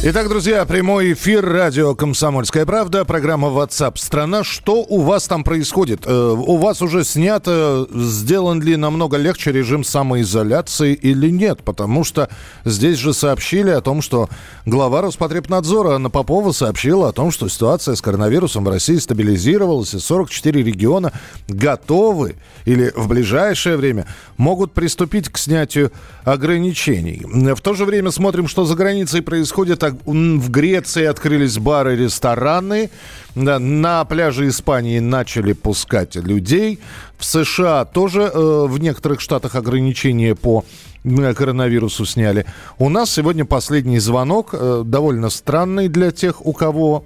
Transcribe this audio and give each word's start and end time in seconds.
Итак, 0.00 0.28
друзья, 0.28 0.64
прямой 0.64 1.14
эфир 1.14 1.44
радио 1.44 1.92
«Комсомольская 1.92 2.64
правда», 2.64 3.04
программа 3.04 3.48
WhatsApp 3.48 3.98
страна 3.98 4.44
Что 4.44 4.84
у 4.88 5.00
вас 5.00 5.26
там 5.26 5.42
происходит? 5.42 6.02
Э, 6.06 6.36
у 6.38 6.56
вас 6.56 6.80
уже 6.82 7.02
снято, 7.02 7.84
сделан 7.92 8.62
ли 8.62 8.76
намного 8.76 9.16
легче 9.16 9.50
режим 9.50 9.82
самоизоляции 9.82 10.94
или 10.94 11.30
нет? 11.30 11.64
Потому 11.64 12.04
что 12.04 12.30
здесь 12.64 12.96
же 12.96 13.12
сообщили 13.12 13.70
о 13.70 13.80
том, 13.80 14.00
что 14.00 14.28
глава 14.66 15.02
Роспотребнадзора 15.02 15.96
Анна 15.96 16.10
Попова 16.10 16.52
сообщила 16.52 17.08
о 17.08 17.12
том, 17.12 17.32
что 17.32 17.48
ситуация 17.48 17.96
с 17.96 18.00
коронавирусом 18.00 18.64
в 18.64 18.68
России 18.68 18.98
стабилизировалась, 18.98 19.94
и 19.94 19.98
44 19.98 20.62
региона 20.62 21.12
готовы 21.48 22.36
или 22.66 22.92
в 22.94 23.08
ближайшее 23.08 23.76
время 23.76 24.06
могут 24.36 24.74
приступить 24.74 25.28
к 25.28 25.38
снятию 25.38 25.90
ограничений. 26.22 27.24
В 27.26 27.60
то 27.60 27.74
же 27.74 27.84
время 27.84 28.12
смотрим, 28.12 28.46
что 28.46 28.64
за 28.64 28.76
границей 28.76 29.22
происходит 29.22 29.87
в 30.04 30.50
Греции 30.50 31.04
открылись 31.04 31.58
бары, 31.58 31.96
рестораны. 31.96 32.90
На 33.34 34.04
пляже 34.04 34.48
Испании 34.48 34.98
начали 34.98 35.52
пускать 35.52 36.16
людей. 36.16 36.80
В 37.16 37.24
США 37.24 37.84
тоже 37.84 38.22
э, 38.22 38.66
в 38.66 38.78
некоторых 38.78 39.20
штатах 39.20 39.54
ограничения 39.54 40.34
по 40.34 40.64
коронавирусу 41.04 42.04
сняли. 42.04 42.46
У 42.78 42.88
нас 42.88 43.10
сегодня 43.10 43.44
последний 43.44 43.98
звонок, 43.98 44.50
э, 44.52 44.82
довольно 44.84 45.30
странный 45.30 45.88
для 45.88 46.10
тех, 46.10 46.44
у 46.44 46.52
кого 46.52 47.04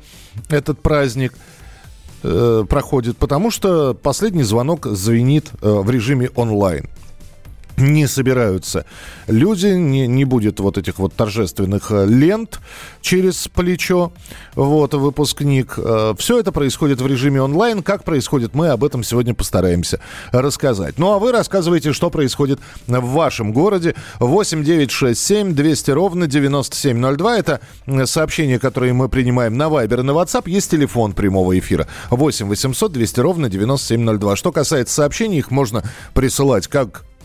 этот 0.49 0.81
праздник 0.81 1.35
э, 2.23 2.65
проходит, 2.69 3.19
потому 3.19 3.51
что 3.51 3.95
последний 3.95 4.45
звонок 4.45 4.87
звенит 4.87 5.51
в 5.61 5.91
режиме 5.91 6.31
онлайн 6.35 6.89
не 7.77 8.07
собираются 8.07 8.85
люди, 9.27 9.67
не, 9.67 10.07
не 10.07 10.25
будет 10.25 10.61
вот 10.61 10.79
этих 10.79 10.99
вот 10.99 11.15
торжественных 11.15 11.91
э, 11.91 12.07
лент 12.07 12.61
через 13.01 13.49
плечо, 13.49 14.13
вот, 14.55 14.95
выпускник. 14.95 15.75
Э, 15.77 16.15
Все 16.19 16.39
это 16.39 16.53
происходит 16.53 17.01
в 17.01 17.07
режиме 17.07 17.43
онлайн. 17.43 17.83
Как 17.83 18.05
происходит, 18.05 18.55
мы 18.55 18.69
об 18.69 18.85
этом 18.85 19.03
сегодня 19.03 19.35
постараемся 19.35 20.01
рассказать. 20.31 20.99
Ну, 20.99 21.13
а 21.13 21.19
вы 21.19 21.33
рассказывайте, 21.33 21.93
что 21.93 22.11
происходит 22.11 22.61
в 22.87 23.13
вашем 23.13 23.53
городе. 23.53 23.95
8 24.21 24.65
9 24.65 24.91
6 24.91 25.21
7 25.21 25.55
200 25.55 25.91
ровно 25.91 26.27
9702. 26.27 27.39
Это 27.39 27.61
сообщение, 28.05 28.59
которое 28.59 28.93
мы 28.93 29.09
принимаем 29.09 29.57
на 29.57 29.65
Viber 29.65 30.01
и 30.01 30.03
на 30.03 30.13
WhatsApp. 30.13 30.49
Есть 30.49 30.71
телефон 30.71 31.13
прямого 31.13 31.59
эфира. 31.59 31.87
8 32.11 32.47
800 32.49 32.93
200 32.93 33.21
ровно 33.21 33.49
9702. 33.49 34.37
Что 34.37 34.53
касается 34.53 34.95
сообщений, 34.95 35.39
их 35.39 35.51
можно 35.51 35.83
присылать 36.15 36.69
как 36.69 37.05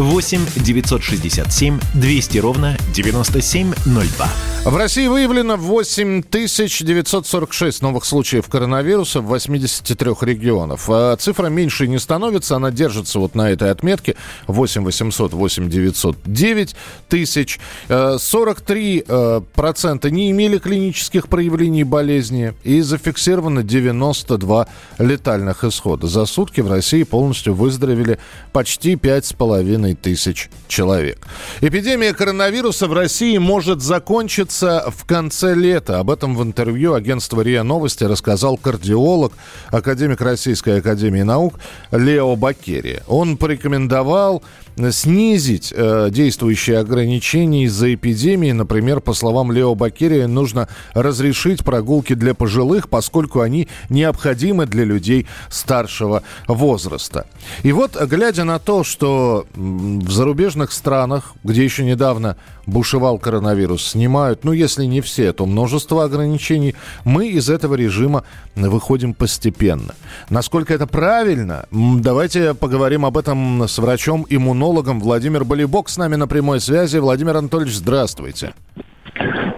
8 0.00 0.40
967 0.56 1.80
200 1.94 2.38
ровно 2.38 2.76
9702. 2.94 4.28
В 4.64 4.76
России 4.76 5.06
выявлено 5.06 5.56
8 5.56 6.24
946 6.30 7.80
новых 7.80 8.04
случаев 8.04 8.48
коронавируса 8.48 9.20
в 9.20 9.26
83 9.26 10.10
регионах. 10.20 10.80
А 10.88 11.16
цифра 11.16 11.46
меньше 11.46 11.88
не 11.88 11.98
становится, 11.98 12.56
она 12.56 12.70
держится 12.70 13.18
вот 13.18 13.34
на 13.34 13.50
этой 13.50 13.70
отметке 13.70 14.16
8 14.46 14.84
800 14.84 15.32
8 15.32 15.70
909 15.70 16.76
тысяч. 17.08 17.60
43 17.88 19.04
э, 19.08 19.40
э, 19.56 20.10
не 20.10 20.30
имели 20.30 20.58
клинических 20.58 21.28
проявлений 21.28 21.84
болезни 21.84 22.52
и 22.62 22.82
зафиксировано 22.82 23.62
92 23.62 24.68
летальных 24.98 25.64
исхода. 25.64 26.08
За 26.08 26.26
сутки 26.26 26.60
в 26.60 26.70
России 26.70 27.04
полностью 27.04 27.54
выздоровели 27.54 28.18
почти 28.52 28.94
5,5 28.96 29.87
тысяч 29.94 30.50
человек. 30.68 31.26
Эпидемия 31.60 32.12
коронавируса 32.14 32.86
в 32.86 32.92
России 32.92 33.38
может 33.38 33.82
закончиться 33.82 34.92
в 34.94 35.04
конце 35.04 35.54
лета. 35.54 36.00
Об 36.00 36.10
этом 36.10 36.36
в 36.36 36.42
интервью 36.42 36.94
агентства 36.94 37.40
РИА 37.40 37.62
Новости 37.62 38.04
рассказал 38.04 38.56
кардиолог, 38.56 39.32
академик 39.68 40.20
Российской 40.20 40.78
Академии 40.78 41.22
Наук 41.22 41.54
Лео 41.90 42.36
Бакерия. 42.36 43.02
Он 43.06 43.36
порекомендовал 43.36 44.42
снизить 44.90 45.72
э, 45.74 46.08
действующие 46.10 46.78
ограничения 46.78 47.64
из-за 47.64 47.94
эпидемии. 47.94 48.52
Например, 48.52 49.00
по 49.00 49.12
словам 49.12 49.50
Лео 49.52 49.74
Бакерия, 49.74 50.26
нужно 50.28 50.68
разрешить 50.94 51.64
прогулки 51.64 52.14
для 52.14 52.34
пожилых, 52.34 52.88
поскольку 52.88 53.40
они 53.40 53.68
необходимы 53.88 54.66
для 54.66 54.84
людей 54.84 55.26
старшего 55.50 56.22
возраста. 56.46 57.26
И 57.62 57.72
вот, 57.72 58.00
глядя 58.00 58.44
на 58.44 58.58
то, 58.58 58.84
что 58.84 59.46
в 59.68 60.10
зарубежных 60.10 60.72
странах, 60.72 61.34
где 61.44 61.64
еще 61.64 61.84
недавно 61.84 62.36
бушевал 62.66 63.18
коронавирус, 63.18 63.86
снимают, 63.86 64.44
ну, 64.44 64.52
если 64.52 64.84
не 64.84 65.00
все, 65.00 65.32
то 65.32 65.46
множество 65.46 66.04
ограничений, 66.04 66.74
мы 67.04 67.28
из 67.28 67.48
этого 67.48 67.74
режима 67.74 68.24
выходим 68.54 69.14
постепенно. 69.14 69.94
Насколько 70.30 70.74
это 70.74 70.86
правильно? 70.86 71.66
Давайте 71.70 72.54
поговорим 72.54 73.04
об 73.04 73.16
этом 73.16 73.62
с 73.62 73.78
врачом-иммунологом 73.78 74.68
иммунологом 74.78 75.00
Владимир 75.00 75.44
Болибок 75.44 75.88
с 75.88 75.96
нами 75.96 76.16
на 76.16 76.26
прямой 76.26 76.60
связи. 76.60 76.98
Владимир 76.98 77.36
Анатольевич, 77.36 77.76
здравствуйте. 77.76 78.54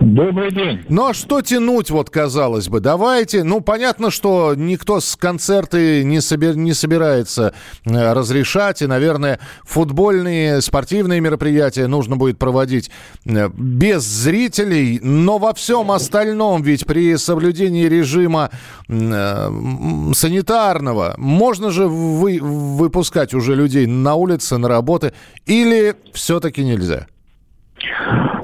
Добрый 0.01 0.51
день. 0.51 0.81
Ну 0.89 1.09
а 1.09 1.15
что 1.15 1.43
тянуть, 1.43 1.91
вот 1.91 2.09
казалось 2.09 2.69
бы? 2.69 2.81
Давайте. 2.81 3.45
Ну, 3.45 3.61
понятно, 3.61 4.11
что 4.11 4.55
никто 4.57 4.99
с 4.99 5.15
концерты 5.15 6.05
не, 6.05 6.23
собер... 6.23 6.57
не 6.57 6.73
собирается 6.73 7.53
э, 7.85 8.13
разрешать. 8.15 8.81
И, 8.81 8.87
наверное, 8.87 9.41
футбольные, 9.63 10.63
спортивные 10.63 11.21
мероприятия 11.21 11.87
нужно 11.87 12.17
будет 12.17 12.39
проводить 12.39 12.91
э, 13.27 13.51
без 13.55 14.03
зрителей. 14.03 15.01
Но 15.03 15.37
во 15.37 15.53
всем 15.53 15.91
остальном, 15.93 16.63
ведь 16.63 16.87
при 16.87 17.17
соблюдении 17.17 17.85
режима 17.85 18.51
э, 18.89 20.13
санитарного, 20.15 21.15
можно 21.19 21.71
же 21.71 21.87
вы... 21.87 22.39
выпускать 22.41 23.35
уже 23.35 23.55
людей 23.55 23.87
на 23.87 24.15
улице, 24.15 24.57
на 24.57 24.67
работы. 24.67 25.13
Или 25.45 25.95
все-таки 26.15 26.65
нельзя? 26.65 27.07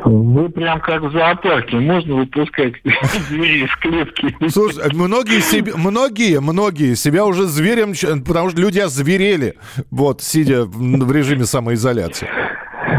Вы 0.05 0.49
прям 0.51 0.81
как 0.81 1.03
в 1.03 1.13
зоопарке. 1.13 1.77
Можно 1.77 2.17
выпускать 2.17 2.75
зверей 3.29 3.65
из 3.65 3.75
клетки. 3.77 4.35
Слушай, 4.49 4.85
многие, 4.95 5.41
себе, 5.41 5.73
многие, 5.75 6.41
многие 6.41 6.95
себя 6.95 7.25
уже 7.25 7.45
зверем, 7.45 7.93
потому 8.25 8.51
что 8.51 8.61
люди 8.61 8.79
озверели, 8.79 9.55
вот, 9.91 10.23
сидя 10.23 10.65
в 10.65 11.13
режиме 11.13 11.45
самоизоляции. 11.45 12.29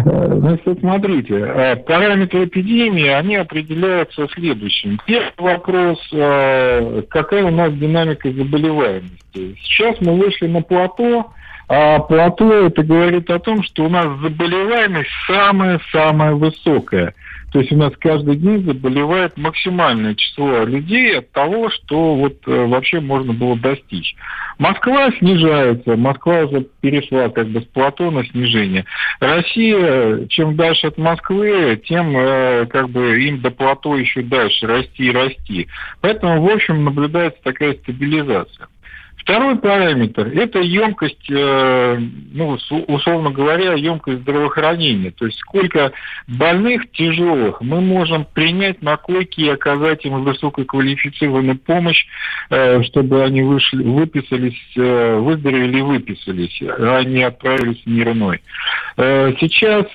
Значит, 0.03 0.79
смотрите, 0.79 1.35
э, 1.35 1.75
параметры 1.77 2.45
эпидемии, 2.45 3.07
они 3.07 3.35
определяются 3.35 4.27
следующим. 4.33 4.99
Первый 5.05 5.31
вопрос, 5.37 5.99
э, 6.13 7.03
какая 7.09 7.43
у 7.45 7.51
нас 7.51 7.73
динамика 7.73 8.31
заболеваемости. 8.31 9.55
Сейчас 9.61 9.97
мы 10.01 10.17
вышли 10.17 10.47
на 10.47 10.61
плато, 10.61 11.31
а 11.69 11.99
плато 11.99 12.67
это 12.67 12.81
говорит 12.83 13.29
о 13.29 13.39
том, 13.39 13.61
что 13.63 13.85
у 13.85 13.89
нас 13.89 14.05
заболеваемость 14.21 15.09
самая-самая 15.27 16.33
высокая. 16.33 17.13
То 17.51 17.59
есть 17.59 17.71
у 17.71 17.77
нас 17.77 17.93
каждый 17.99 18.35
день 18.35 18.63
заболевает 18.63 19.37
максимальное 19.37 20.15
число 20.15 20.63
людей 20.63 21.19
от 21.19 21.31
того, 21.31 21.69
что 21.69 22.15
вот 22.15 22.35
э, 22.45 22.65
вообще 22.65 22.99
можно 22.99 23.33
было 23.33 23.57
достичь. 23.57 24.15
Москва 24.59 25.09
снижается, 25.17 25.95
Москва 25.95 26.41
уже 26.41 26.67
перешла 26.81 27.29
как 27.29 27.47
бы 27.47 27.61
с 27.61 27.65
плато 27.65 28.11
на 28.11 28.25
снижение. 28.25 28.85
Россия, 29.19 30.25
чем 30.27 30.55
дальше 30.55 30.87
от 30.87 30.97
Москвы, 30.97 31.81
тем 31.85 32.17
э, 32.17 32.65
как 32.65 32.89
бы 32.89 33.21
им 33.23 33.39
до 33.39 33.51
плато 33.51 33.95
еще 33.95 34.23
дальше 34.23 34.67
расти 34.67 35.05
и 35.05 35.11
расти. 35.11 35.67
Поэтому, 36.01 36.41
в 36.41 36.49
общем, 36.49 36.83
наблюдается 36.83 37.39
такая 37.43 37.75
стабилизация. 37.75 38.67
Второй 39.27 39.57
параметр– 39.57 40.27
это 40.35 40.59
емкость, 40.59 41.29
э, 41.29 41.97
ну, 42.31 42.57
условно 42.87 43.29
говоря, 43.29 43.73
емкость 43.73 44.19
здравоохранения. 44.19 45.11
То 45.11 45.25
есть 45.25 45.37
сколько 45.39 45.91
больных 46.29 46.89
тяжелых 46.91 47.59
мы 47.59 47.81
можем 47.81 48.23
принять 48.23 48.81
на 48.81 48.95
койке 48.95 49.41
и 49.41 49.49
оказать 49.49 50.05
им 50.05 50.23
высококвалифицированную 50.23 51.57
помощь, 51.57 52.05
э, 52.49 52.81
чтобы 52.83 53.21
они 53.21 53.41
вышли, 53.41 53.83
выписались, 53.83 54.77
э, 54.77 55.17
выздоровели 55.17 55.79
и 55.79 55.81
выписались, 55.81 56.61
а 56.61 57.03
не 57.03 57.23
отправились 57.23 57.83
в 57.83 57.87
мир 57.87 58.13
иной. 58.13 58.39
Сейчас 58.95 59.85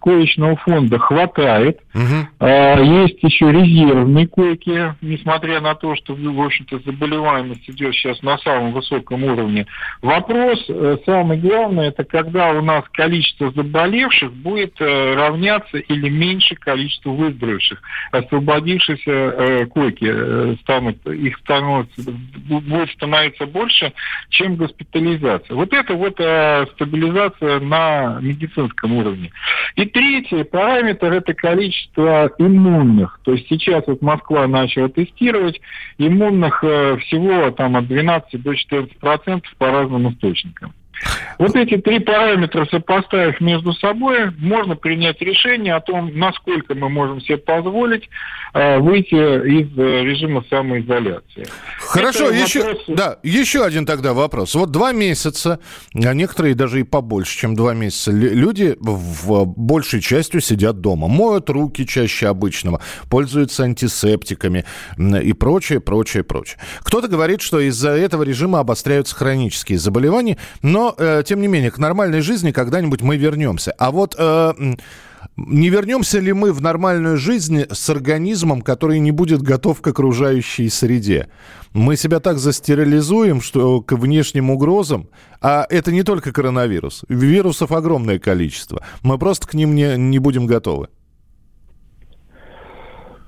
коечного 0.00 0.56
фонда 0.56 0.98
хватает. 0.98 1.80
Угу. 1.94 2.46
Есть 2.46 3.22
еще 3.22 3.52
резервные 3.52 4.26
койки, 4.26 4.94
несмотря 5.02 5.60
на 5.60 5.76
то, 5.76 5.94
что, 5.94 6.14
в 6.14 6.40
общем-то, 6.40 6.80
заболеваемость 6.84 7.68
идет 7.70 7.94
сейчас 7.94 8.20
на 8.22 8.36
самом 8.38 8.53
высоком 8.60 9.24
уровне. 9.24 9.66
Вопрос, 10.02 10.64
самый 11.04 11.38
главный, 11.38 11.88
это 11.88 12.04
когда 12.04 12.50
у 12.52 12.62
нас 12.62 12.84
количество 12.92 13.50
заболевших 13.52 14.32
будет 14.32 14.80
равняться 14.80 15.78
или 15.78 16.08
меньше 16.08 16.54
количеству 16.56 17.14
выздоровевших. 17.14 17.80
Освободившиеся 18.12 19.66
койки 19.70 20.56
станут, 20.62 21.06
их 21.06 21.38
становится, 21.38 22.10
будет 22.10 22.90
становиться 22.90 23.46
больше, 23.46 23.92
чем 24.30 24.56
госпитализация. 24.56 25.54
Вот 25.54 25.72
это 25.72 25.94
вот 25.94 26.14
стабилизация 26.14 27.60
на 27.60 28.18
медицинском 28.20 28.92
уровне. 28.94 29.30
И 29.76 29.86
третий 29.86 30.44
параметр– 30.44 31.12
это 31.12 31.34
количество 31.34 32.30
иммунных. 32.38 33.20
То 33.24 33.32
есть 33.32 33.48
сейчас 33.48 33.84
вот 33.86 34.02
Москва 34.02 34.46
начала 34.46 34.88
тестировать 34.88 35.60
иммунных 35.98 36.62
э, 36.62 36.96
всего 36.98 37.50
там 37.50 37.76
от 37.76 37.86
12 37.86 38.42
до 38.44 38.54
14 38.54 38.96
процентов 38.98 39.52
по 39.56 39.70
разным 39.70 40.12
источникам. 40.12 40.72
Вот 41.38 41.56
эти 41.56 41.76
три 41.78 41.98
параметра, 41.98 42.66
сопоставив 42.70 43.40
между 43.40 43.72
собой, 43.74 44.30
можно 44.38 44.76
принять 44.76 45.20
решение 45.20 45.74
о 45.74 45.80
том, 45.80 46.16
насколько 46.16 46.74
мы 46.74 46.88
можем 46.88 47.20
себе 47.20 47.38
позволить 47.38 48.08
э, 48.52 48.78
выйти 48.78 49.14
из 49.14 49.78
э, 49.78 50.02
режима 50.04 50.44
самоизоляции. 50.48 51.46
Хорошо, 51.78 52.30
Это 52.30 52.36
еще, 52.36 52.62
вопрос... 52.62 52.84
да, 52.88 53.18
еще 53.22 53.64
один 53.64 53.86
тогда 53.86 54.12
вопрос. 54.12 54.54
Вот 54.54 54.70
два 54.70 54.92
месяца, 54.92 55.60
а 55.94 56.14
некоторые 56.14 56.54
даже 56.54 56.80
и 56.80 56.82
побольше, 56.84 57.36
чем 57.36 57.56
два 57.56 57.74
месяца, 57.74 58.12
люди 58.12 58.76
в 58.80 59.44
большей 59.44 60.00
частью 60.00 60.40
сидят 60.40 60.80
дома, 60.80 61.08
моют 61.08 61.50
руки 61.50 61.86
чаще 61.86 62.28
обычного, 62.28 62.80
пользуются 63.10 63.64
антисептиками 63.64 64.64
и 64.98 65.32
прочее, 65.32 65.80
прочее, 65.80 66.22
прочее. 66.22 66.58
Кто-то 66.82 67.08
говорит, 67.08 67.40
что 67.40 67.60
из-за 67.60 67.90
этого 67.90 68.22
режима 68.22 68.60
обостряются 68.60 69.14
хронические 69.14 69.78
заболевания, 69.78 70.38
но 70.62 70.83
э, 70.96 71.22
тем 71.24 71.40
не 71.40 71.46
менее, 71.46 71.70
к 71.70 71.78
нормальной 71.78 72.20
жизни 72.20 72.50
когда-нибудь 72.50 73.00
мы 73.00 73.16
вернемся. 73.16 73.72
А 73.78 73.90
вот 73.90 74.16
э, 74.18 74.52
не 75.36 75.68
вернемся 75.68 76.18
ли 76.18 76.32
мы 76.32 76.52
в 76.52 76.60
нормальную 76.60 77.16
жизнь 77.16 77.64
с 77.70 77.90
организмом, 77.90 78.62
который 78.62 78.98
не 78.98 79.10
будет 79.10 79.42
готов 79.42 79.80
к 79.80 79.86
окружающей 79.86 80.68
среде? 80.68 81.28
Мы 81.72 81.96
себя 81.96 82.20
так 82.20 82.38
застерилизуем, 82.38 83.40
что 83.40 83.80
к 83.80 83.92
внешним 83.92 84.50
угрозам, 84.50 85.08
а 85.40 85.66
это 85.70 85.90
не 85.90 86.02
только 86.02 86.32
коронавирус, 86.32 87.04
вирусов 87.08 87.72
огромное 87.72 88.18
количество, 88.18 88.84
мы 89.02 89.18
просто 89.18 89.48
к 89.48 89.54
ним 89.54 89.74
не, 89.74 89.96
не 89.96 90.18
будем 90.18 90.46
готовы. 90.46 90.88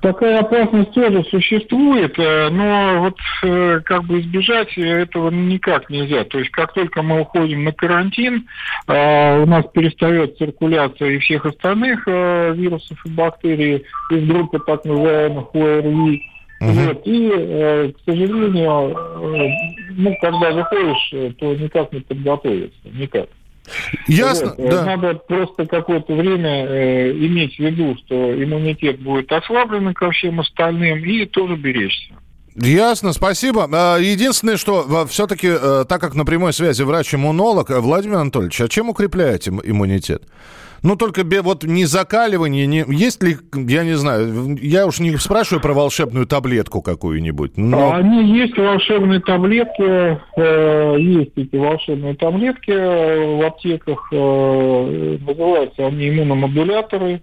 Такая 0.06 0.38
опасность 0.38 0.92
тоже 0.92 1.24
существует, 1.24 2.16
э, 2.16 2.48
но 2.50 3.00
вот 3.00 3.16
э, 3.42 3.80
как 3.84 4.04
бы 4.04 4.20
избежать 4.20 4.78
этого 4.78 5.30
никак 5.30 5.90
нельзя. 5.90 6.22
То 6.22 6.38
есть 6.38 6.52
как 6.52 6.74
только 6.74 7.02
мы 7.02 7.22
уходим 7.22 7.64
на 7.64 7.72
карантин, 7.72 8.46
э, 8.86 9.42
у 9.42 9.46
нас 9.46 9.64
перестает 9.74 10.38
циркуляция 10.38 11.10
и 11.10 11.18
всех 11.18 11.44
остальных 11.44 12.06
вирусов 12.06 12.96
и 13.04 13.08
бактерий 13.08 13.84
из 14.12 14.28
группы 14.28 14.60
так 14.64 14.84
называемых 14.84 15.52
ОРВИ. 15.52 16.22
Угу. 16.60 16.70
Вот, 16.70 17.02
и, 17.04 17.92
к 17.92 18.04
сожалению, 18.08 18.96
ну, 19.90 20.16
когда 20.20 20.52
выходишь, 20.52 21.34
то 21.36 21.52
никак 21.56 21.92
не 21.92 22.00
подготовиться, 22.00 22.78
никак. 22.94 23.26
Ясно, 24.06 24.54
вот. 24.56 24.70
да. 24.70 24.84
Надо 24.84 25.14
просто 25.14 25.66
какое-то 25.66 26.14
время 26.14 26.66
э, 26.66 27.12
иметь 27.12 27.56
в 27.56 27.58
виду, 27.58 27.96
что 28.04 28.42
иммунитет 28.42 29.00
будет 29.00 29.30
ослаблен 29.32 29.92
ко 29.94 30.10
всем 30.10 30.40
остальным, 30.40 31.04
и 31.04 31.26
тоже 31.26 31.56
беречься. 31.56 32.14
Ясно, 32.56 33.12
спасибо. 33.12 33.68
А, 33.70 33.98
единственное, 33.98 34.56
что 34.56 35.06
все-таки, 35.06 35.48
э, 35.48 35.84
так 35.86 36.00
как 36.00 36.14
на 36.14 36.24
прямой 36.24 36.54
связи 36.54 36.82
врач-иммунолог, 36.82 37.70
э, 37.70 37.80
Владимир 37.80 38.16
Анатольевич, 38.16 38.60
а 38.62 38.68
чем 38.68 38.88
укрепляете 38.88 39.50
иммунитет? 39.50 40.22
Ну, 40.86 40.94
только 40.94 41.24
вот 41.42 41.64
не 41.64 41.84
закаливание, 41.84 42.64
не... 42.64 42.84
есть 42.86 43.20
ли, 43.20 43.38
я 43.52 43.82
не 43.82 43.94
знаю, 43.94 44.56
я 44.62 44.86
уж 44.86 45.00
не 45.00 45.16
спрашиваю 45.16 45.60
про 45.60 45.74
волшебную 45.74 46.26
таблетку 46.26 46.80
какую-нибудь. 46.80 47.56
Но... 47.56 47.92
Они 47.92 48.38
есть 48.38 48.56
волшебные 48.56 49.18
таблетки, 49.18 49.82
э, 49.82 50.96
есть 51.00 51.32
эти 51.34 51.56
волшебные 51.56 52.14
таблетки 52.14 52.70
в 52.70 53.44
аптеках, 53.44 54.08
э, 54.12 55.18
называются 55.26 55.88
они 55.88 56.08
иммуномодуляторы. 56.08 57.20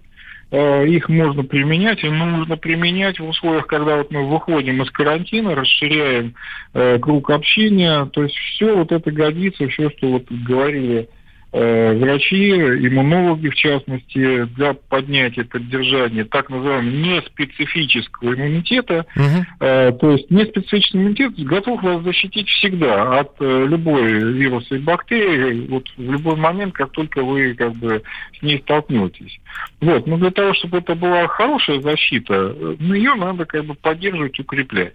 Э, 0.50 0.86
их 0.86 1.08
можно 1.08 1.42
применять, 1.42 2.04
и 2.04 2.08
нужно 2.10 2.58
применять 2.58 3.18
в 3.18 3.26
условиях, 3.26 3.66
когда 3.66 3.96
вот 3.96 4.10
мы 4.10 4.28
выходим 4.28 4.82
из 4.82 4.90
карантина, 4.90 5.54
расширяем 5.54 6.34
э, 6.74 6.98
круг 6.98 7.30
общения, 7.30 8.04
то 8.12 8.24
есть 8.24 8.36
все 8.36 8.76
вот 8.76 8.92
это 8.92 9.10
годится, 9.10 9.66
все, 9.68 9.88
что 9.88 10.08
вот 10.08 10.24
говорили 10.30 11.08
Э, 11.08 11.13
врачи, 11.54 12.50
иммунологи 12.50 13.48
в 13.48 13.54
частности, 13.54 14.44
для 14.56 14.74
поднятия, 14.74 15.44
поддержания 15.44 16.24
так 16.24 16.50
называемого 16.50 16.90
неспецифического 16.90 18.34
иммунитета. 18.34 19.06
Угу. 19.14 19.46
Э, 19.60 19.92
то 19.92 20.10
есть 20.10 20.30
неспецифический 20.30 20.98
иммунитет 20.98 21.38
готов 21.38 21.82
вас 21.82 22.02
защитить 22.02 22.48
всегда 22.48 23.20
от 23.20 23.32
э, 23.40 23.66
любой 23.68 24.32
вируса 24.32 24.74
и 24.74 24.78
бактерии, 24.78 25.66
вот 25.68 25.86
в 25.96 26.10
любой 26.10 26.36
момент, 26.36 26.74
как 26.74 26.90
только 26.90 27.22
вы 27.22 27.54
как 27.54 27.72
бы 27.74 28.02
с 28.38 28.42
ней 28.42 28.58
столкнетесь. 28.60 29.38
Вот. 29.80 30.06
Но 30.06 30.16
для 30.16 30.30
того, 30.30 30.54
чтобы 30.54 30.78
это 30.78 30.94
была 30.94 31.26
хорошая 31.28 31.80
защита, 31.80 32.54
ну, 32.78 32.94
ее 32.94 33.14
надо 33.14 33.44
как 33.44 33.64
бы 33.64 33.74
поддерживать, 33.74 34.38
укреплять. 34.40 34.94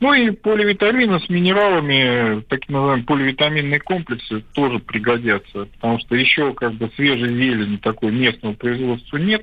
Ну 0.00 0.14
и 0.14 0.30
поливитамины 0.30 1.20
с 1.20 1.28
минералами, 1.28 2.40
так 2.48 2.68
называемые 2.68 3.04
поливитаминные 3.04 3.80
комплексы 3.80 4.42
тоже 4.54 4.78
пригодятся, 4.78 5.66
потому 5.74 5.98
что 6.00 6.14
еще 6.14 6.54
как 6.54 6.74
бы 6.74 6.90
свежей 6.96 7.28
зелени 7.28 7.76
такой 7.76 8.12
местного 8.12 8.54
производства 8.54 9.16
нет, 9.18 9.42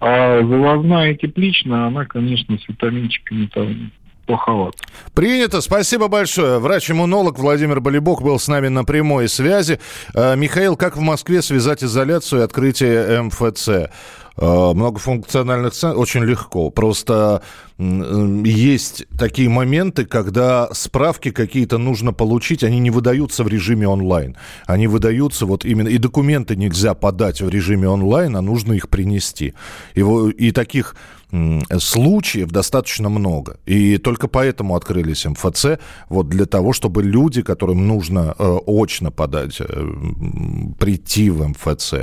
а 0.00 0.40
завозная 0.40 1.12
и 1.12 1.16
тепличная, 1.16 1.86
она, 1.86 2.04
конечно, 2.06 2.56
с 2.58 2.68
витаминчиками 2.68 3.46
там 3.46 3.90
плоховато. 4.30 4.78
Принято. 5.14 5.60
Спасибо 5.60 6.08
большое. 6.08 6.58
Врач-иммунолог 6.58 7.38
Владимир 7.38 7.80
Болибок 7.80 8.22
был 8.22 8.38
с 8.38 8.48
нами 8.48 8.68
на 8.68 8.84
прямой 8.84 9.28
связи. 9.28 9.80
Э, 10.14 10.36
Михаил, 10.36 10.76
как 10.76 10.96
в 10.96 11.00
Москве 11.00 11.42
связать 11.42 11.82
изоляцию 11.82 12.40
и 12.40 12.44
открытие 12.44 13.22
МФЦ? 13.22 13.68
Э, 13.68 14.72
многофункциональных 14.74 15.72
центров 15.72 16.00
очень 16.00 16.24
легко. 16.24 16.70
Просто 16.70 17.42
есть 17.78 19.06
такие 19.18 19.48
моменты, 19.48 20.04
когда 20.04 20.68
справки 20.72 21.30
какие-то 21.30 21.78
нужно 21.78 22.12
получить, 22.12 22.62
они 22.62 22.78
не 22.78 22.90
выдаются 22.90 23.42
в 23.42 23.48
режиме 23.48 23.88
онлайн. 23.88 24.36
Они 24.66 24.86
выдаются 24.86 25.46
вот 25.46 25.64
именно... 25.64 25.88
И 25.88 25.98
документы 25.98 26.56
нельзя 26.56 26.94
подать 26.94 27.40
в 27.40 27.48
режиме 27.48 27.88
онлайн, 27.88 28.36
а 28.36 28.42
нужно 28.42 28.74
их 28.74 28.90
принести. 28.90 29.54
И, 29.94 30.02
и 30.02 30.52
таких 30.52 30.94
случаев 31.78 32.50
достаточно 32.50 33.08
много. 33.08 33.58
И 33.66 33.98
только 33.98 34.28
поэтому 34.28 34.76
открылись 34.76 35.24
МФЦ, 35.24 35.66
вот 36.08 36.28
для 36.28 36.46
того, 36.46 36.72
чтобы 36.72 37.02
люди, 37.02 37.42
которым 37.42 37.86
нужно 37.86 38.34
э, 38.38 38.58
очно 38.66 39.10
подать, 39.10 39.60
э, 39.60 39.64
прийти 40.78 41.30
в 41.30 41.46
МФЦ, 41.46 41.94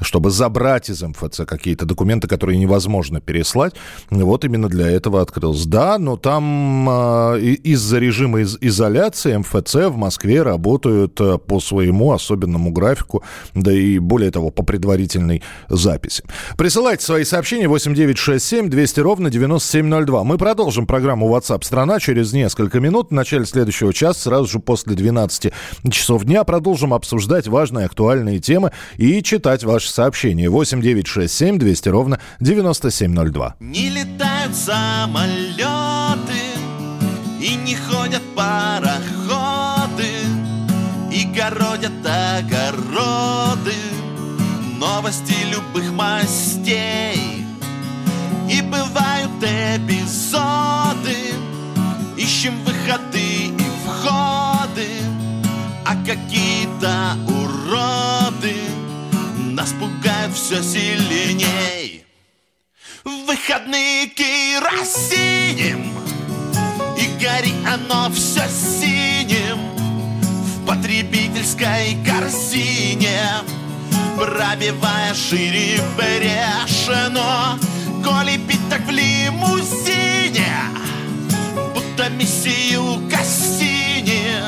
чтобы 0.00 0.30
забрать 0.30 0.90
из 0.90 1.02
МФЦ 1.02 1.42
какие-то 1.46 1.84
документы, 1.84 2.28
которые 2.28 2.58
невозможно 2.58 3.20
переслать, 3.20 3.74
вот 4.10 4.44
именно 4.44 4.68
для 4.68 4.90
этого 4.90 5.20
открылся. 5.20 5.68
Да, 5.68 5.98
но 5.98 6.16
там 6.16 6.88
э, 6.88 7.40
из-за 7.40 7.98
режима 7.98 8.40
из 8.40 8.58
изоляции 8.60 9.36
МФЦ 9.36 9.74
в 9.90 9.96
Москве 9.96 10.42
работают 10.42 11.20
э, 11.20 11.38
по 11.38 11.60
своему 11.60 12.12
особенному 12.12 12.70
графику, 12.70 13.22
да 13.54 13.72
и 13.72 13.98
более 13.98 14.30
того, 14.30 14.50
по 14.50 14.62
предварительной 14.62 15.42
записи. 15.68 16.24
Присылайте 16.56 17.04
свои 17.04 17.24
сообщения 17.24 17.68
8967 17.68 18.71
200 18.72 19.00
ровно 19.00 19.28
9702. 19.28 20.24
Мы 20.24 20.38
продолжим 20.38 20.86
программу 20.86 21.28
WhatsApp 21.28 21.62
страна 21.62 22.00
через 22.00 22.32
несколько 22.32 22.80
минут. 22.80 23.10
В 23.10 23.12
начале 23.12 23.44
следующего 23.44 23.92
часа, 23.92 24.18
сразу 24.18 24.46
же 24.46 24.60
после 24.60 24.94
12 24.94 25.52
часов 25.90 26.24
дня, 26.24 26.42
продолжим 26.44 26.94
обсуждать 26.94 27.46
важные 27.46 27.84
актуальные 27.84 28.38
темы 28.38 28.72
и 28.96 29.22
читать 29.22 29.62
ваши 29.62 29.90
сообщения. 29.90 30.48
8967 30.48 31.58
200 31.58 31.88
ровно 31.90 32.18
9702. 32.40 33.56
Не 33.60 33.90
летают 33.90 34.56
самолеты 34.56 35.68
и 37.42 37.54
не 37.54 37.76
ходят 37.76 38.22
пароходы 38.34 40.14
и 41.12 41.24
городят 41.26 41.92
огороды 42.06 43.74
новости 44.78 45.34
любых 45.52 45.92
мастей 45.92 47.41
бывают 48.72 49.30
эпизоды. 49.42 50.72
Ищем 52.16 52.54
выходы 52.64 53.46
и 53.46 53.66
входы 53.84 54.88
А 55.84 55.94
какие-то 56.06 57.16
уроды 57.26 58.54
нас 59.36 59.72
пугают 59.72 60.34
все 60.34 60.62
сильней. 60.62 62.04
В 63.04 63.26
выходные 63.26 64.06
керосинем 64.06 65.92
И 66.96 67.06
гори 67.20 67.52
оно 67.66 68.08
все 68.12 68.44
синим 68.48 69.58
В 70.56 70.66
потребительской 70.66 71.96
корзине 72.06 73.20
Пробивая 74.16 75.14
шире 75.14 75.80
брешено 75.96 77.58
Коли 78.04 78.38
пить 78.48 78.68
так 78.68 78.86
в 78.86 78.90
лимузине 78.90 80.52
Будто 81.74 82.08
миссию 82.10 83.08
Кассини 83.10 84.42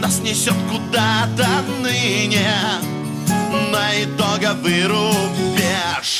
Нас 0.00 0.20
несет 0.20 0.54
куда-то 0.70 1.48
ныне. 1.82 2.52
На 3.72 4.02
итоговый 4.02 4.86
рубеж 4.86 6.19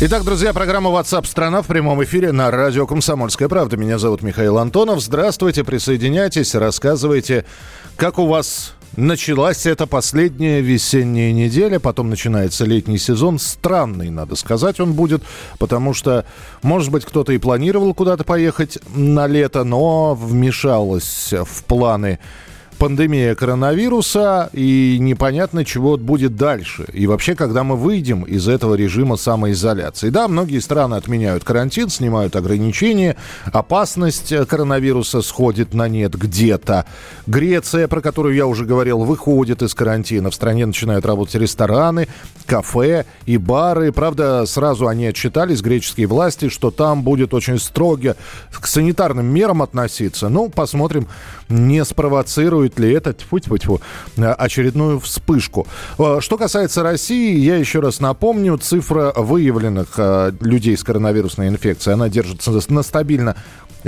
Итак, 0.00 0.24
друзья, 0.24 0.52
программа 0.52 0.90
WhatsApp 0.90 1.24
страна 1.24 1.62
в 1.62 1.68
прямом 1.68 2.02
эфире 2.02 2.32
на 2.32 2.50
радио 2.50 2.84
Комсомольская 2.84 3.48
правда. 3.48 3.76
Меня 3.76 3.96
зовут 3.98 4.22
Михаил 4.22 4.58
Антонов. 4.58 5.00
Здравствуйте, 5.00 5.62
присоединяйтесь, 5.62 6.56
рассказывайте, 6.56 7.46
как 7.96 8.18
у 8.18 8.26
вас 8.26 8.74
началась 8.96 9.66
эта 9.66 9.86
последняя 9.86 10.60
весенняя 10.60 11.32
неделя, 11.32 11.78
потом 11.78 12.10
начинается 12.10 12.64
летний 12.64 12.98
сезон. 12.98 13.38
Странный, 13.38 14.10
надо 14.10 14.34
сказать, 14.34 14.80
он 14.80 14.94
будет, 14.94 15.22
потому 15.58 15.94
что, 15.94 16.26
может 16.62 16.90
быть, 16.90 17.04
кто-то 17.04 17.32
и 17.32 17.38
планировал 17.38 17.94
куда-то 17.94 18.24
поехать 18.24 18.78
на 18.94 19.28
лето, 19.28 19.62
но 19.62 20.14
вмешалась 20.14 21.32
в 21.32 21.64
планы 21.64 22.18
пандемия 22.84 23.34
коронавируса, 23.34 24.50
и 24.52 24.98
непонятно, 25.00 25.64
чего 25.64 25.96
будет 25.96 26.36
дальше. 26.36 26.84
И 26.92 27.06
вообще, 27.06 27.34
когда 27.34 27.64
мы 27.64 27.76
выйдем 27.76 28.24
из 28.24 28.46
этого 28.46 28.74
режима 28.74 29.16
самоизоляции. 29.16 30.10
Да, 30.10 30.28
многие 30.28 30.58
страны 30.58 30.96
отменяют 30.96 31.44
карантин, 31.44 31.88
снимают 31.88 32.36
ограничения, 32.36 33.16
опасность 33.46 34.34
коронавируса 34.48 35.22
сходит 35.22 35.72
на 35.72 35.88
нет 35.88 36.14
где-то. 36.14 36.84
Греция, 37.26 37.88
про 37.88 38.02
которую 38.02 38.34
я 38.34 38.46
уже 38.46 38.66
говорил, 38.66 38.98
выходит 38.98 39.62
из 39.62 39.72
карантина. 39.74 40.28
В 40.28 40.34
стране 40.34 40.66
начинают 40.66 41.06
работать 41.06 41.36
рестораны, 41.36 42.08
кафе 42.44 43.06
и 43.24 43.38
бары. 43.38 43.92
Правда, 43.92 44.44
сразу 44.44 44.88
они 44.88 45.06
отчитались, 45.06 45.62
греческие 45.62 46.06
власти, 46.06 46.50
что 46.50 46.70
там 46.70 47.02
будет 47.02 47.32
очень 47.32 47.58
строго 47.58 48.14
к 48.52 48.66
санитарным 48.66 49.24
мерам 49.24 49.62
относиться. 49.62 50.28
Ну, 50.28 50.50
посмотрим, 50.50 51.08
не 51.48 51.82
спровоцирует 51.82 52.73
ли 52.78 52.92
это 52.92 53.12
тьфу 53.12 53.38
-тьфу 53.38 53.80
-тьфу, 54.16 54.34
очередную 54.34 55.00
вспышку. 55.00 55.66
Э, 55.98 56.18
Что 56.20 56.36
касается 56.36 56.82
России, 56.82 57.38
я 57.38 57.56
еще 57.56 57.80
раз 57.80 58.00
напомню, 58.00 58.56
цифра 58.58 59.12
выявленных 59.16 59.94
э, 59.96 60.32
людей 60.40 60.76
с 60.76 60.82
коронавирусной 60.84 61.48
инфекцией, 61.48 61.94
она 61.94 62.08
держится 62.08 62.52
на 62.68 62.82
стабильно 62.82 63.36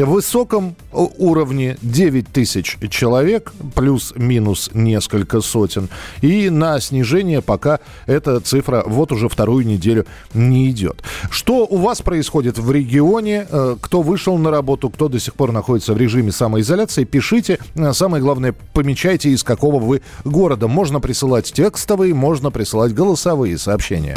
высоком 0.05 0.76
уровне 0.93 1.76
9 1.83 2.29
тысяч 2.29 2.76
человек, 2.91 3.53
плюс-минус 3.75 4.71
несколько 4.75 5.41
сотен. 5.41 5.88
И 6.21 6.50
на 6.50 6.81
снижение 6.81 7.43
пока 7.43 7.81
эта 8.07 8.41
цифра 8.41 8.83
вот 8.87 9.12
уже 9.12 9.29
вторую 9.29 9.67
неделю 9.67 10.07
не 10.35 10.71
идет. 10.71 11.03
Что 11.31 11.67
у 11.67 11.79
вас 11.79 12.03
происходит 12.03 12.59
в 12.59 12.71
регионе? 12.71 13.47
Э, 13.50 13.76
Кто 13.81 14.03
вышел 14.03 14.37
на 14.38 14.50
работу, 14.50 14.91
кто 14.91 15.09
до 15.09 15.19
сих 15.19 15.35
пор 15.35 15.53
находится 15.53 15.95
в 15.95 15.99
режиме 15.99 16.33
самоизоляции, 16.33 17.05
пишите. 17.05 17.59
Э, 17.75 17.93
Самое 17.93 18.23
главное, 18.23 18.55
помечайте, 18.73 19.31
из 19.31 19.43
какого 19.43 19.79
вы 19.79 20.03
города. 20.25 20.69
Можно 20.69 21.00
присылать 21.00 21.53
текстовые, 21.53 22.15
можно 22.15 22.50
присылать 22.50 22.93
голосовые 22.95 23.59
сообщения. 23.59 24.17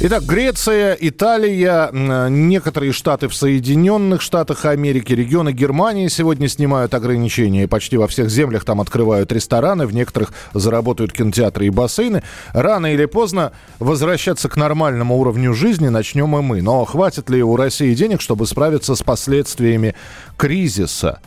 Итак, 0.00 0.22
Греция, 0.22 0.96
Италия, 1.00 1.90
некоторые 1.92 2.92
штаты 2.92 3.26
в 3.26 3.34
Соединенных 3.34 4.22
Штатах 4.22 4.64
Америки, 4.64 5.12
регионы 5.12 5.50
Германии 5.50 6.06
сегодня 6.06 6.46
снимают 6.46 6.94
ограничения. 6.94 7.66
Почти 7.66 7.96
во 7.96 8.06
всех 8.06 8.30
землях 8.30 8.64
там 8.64 8.80
открывают 8.80 9.32
рестораны, 9.32 9.88
в 9.88 9.92
некоторых 9.92 10.32
заработают 10.54 11.12
кинотеатры 11.12 11.66
и 11.66 11.70
бассейны. 11.70 12.22
Рано 12.52 12.94
или 12.94 13.06
поздно 13.06 13.50
возвращаться 13.80 14.48
к 14.48 14.56
нормальному 14.56 15.18
уровню 15.18 15.52
жизни 15.52 15.88
начнем 15.88 16.38
и 16.38 16.42
мы. 16.42 16.62
Но 16.62 16.84
хватит 16.84 17.28
ли 17.28 17.42
у 17.42 17.56
России 17.56 17.92
денег, 17.94 18.20
чтобы 18.20 18.46
справиться 18.46 18.94
с 18.94 19.02
последствиями 19.02 19.96
кризиса? 20.36 21.18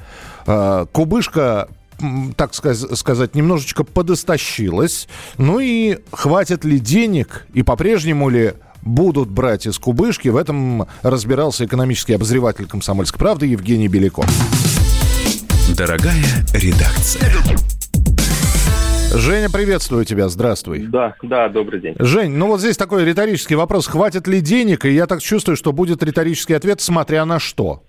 А, 0.48 0.86
Кубышка 0.86 1.68
так 2.36 2.53
сказ- 2.53 2.98
сказать, 2.98 3.36
немножечко 3.36 3.84
подостащилась. 3.84 5.08
Ну 5.38 5.60
и 5.60 6.00
хватит 6.12 6.63
ли 6.65 6.79
денег 6.79 7.46
и 7.53 7.63
по-прежнему 7.63 8.29
ли 8.29 8.53
будут 8.81 9.29
брать 9.29 9.67
из 9.67 9.77
кубышки? 9.77 10.29
В 10.29 10.38
этом 10.38 10.88
разбирался 11.01 11.65
экономический 11.65 12.13
обозреватель 12.13 12.67
«Комсомольской 12.67 13.20
правды» 13.20 13.48
Евгений 13.48 13.88
Беляков. 13.88 14.25
Дорогая 15.77 16.24
редакция. 16.53 17.31
Женя, 19.13 19.50
приветствую 19.50 20.05
тебя, 20.05 20.29
здравствуй. 20.29 20.88
Да, 20.88 21.15
да, 21.22 21.50
добрый 21.50 21.81
день. 21.81 21.96
Жень, 22.00 22.31
ну 22.31 22.48
вот 22.48 22.62
здесь 22.62 22.77
такой 22.77 23.03
риторический 23.03 23.55
вопрос. 23.55 23.88
Хватит 23.88 24.25
ли 24.27 24.39
денег? 24.39 24.86
И 24.86 24.93
я 24.93 25.05
так 25.05 25.22
чувствую, 25.22 25.58
что 25.58 25.74
будет 25.74 26.01
риторический 26.01 26.53
ответ, 26.53 26.79
смотря 26.79 27.25
на 27.25 27.38
что. 27.39 27.84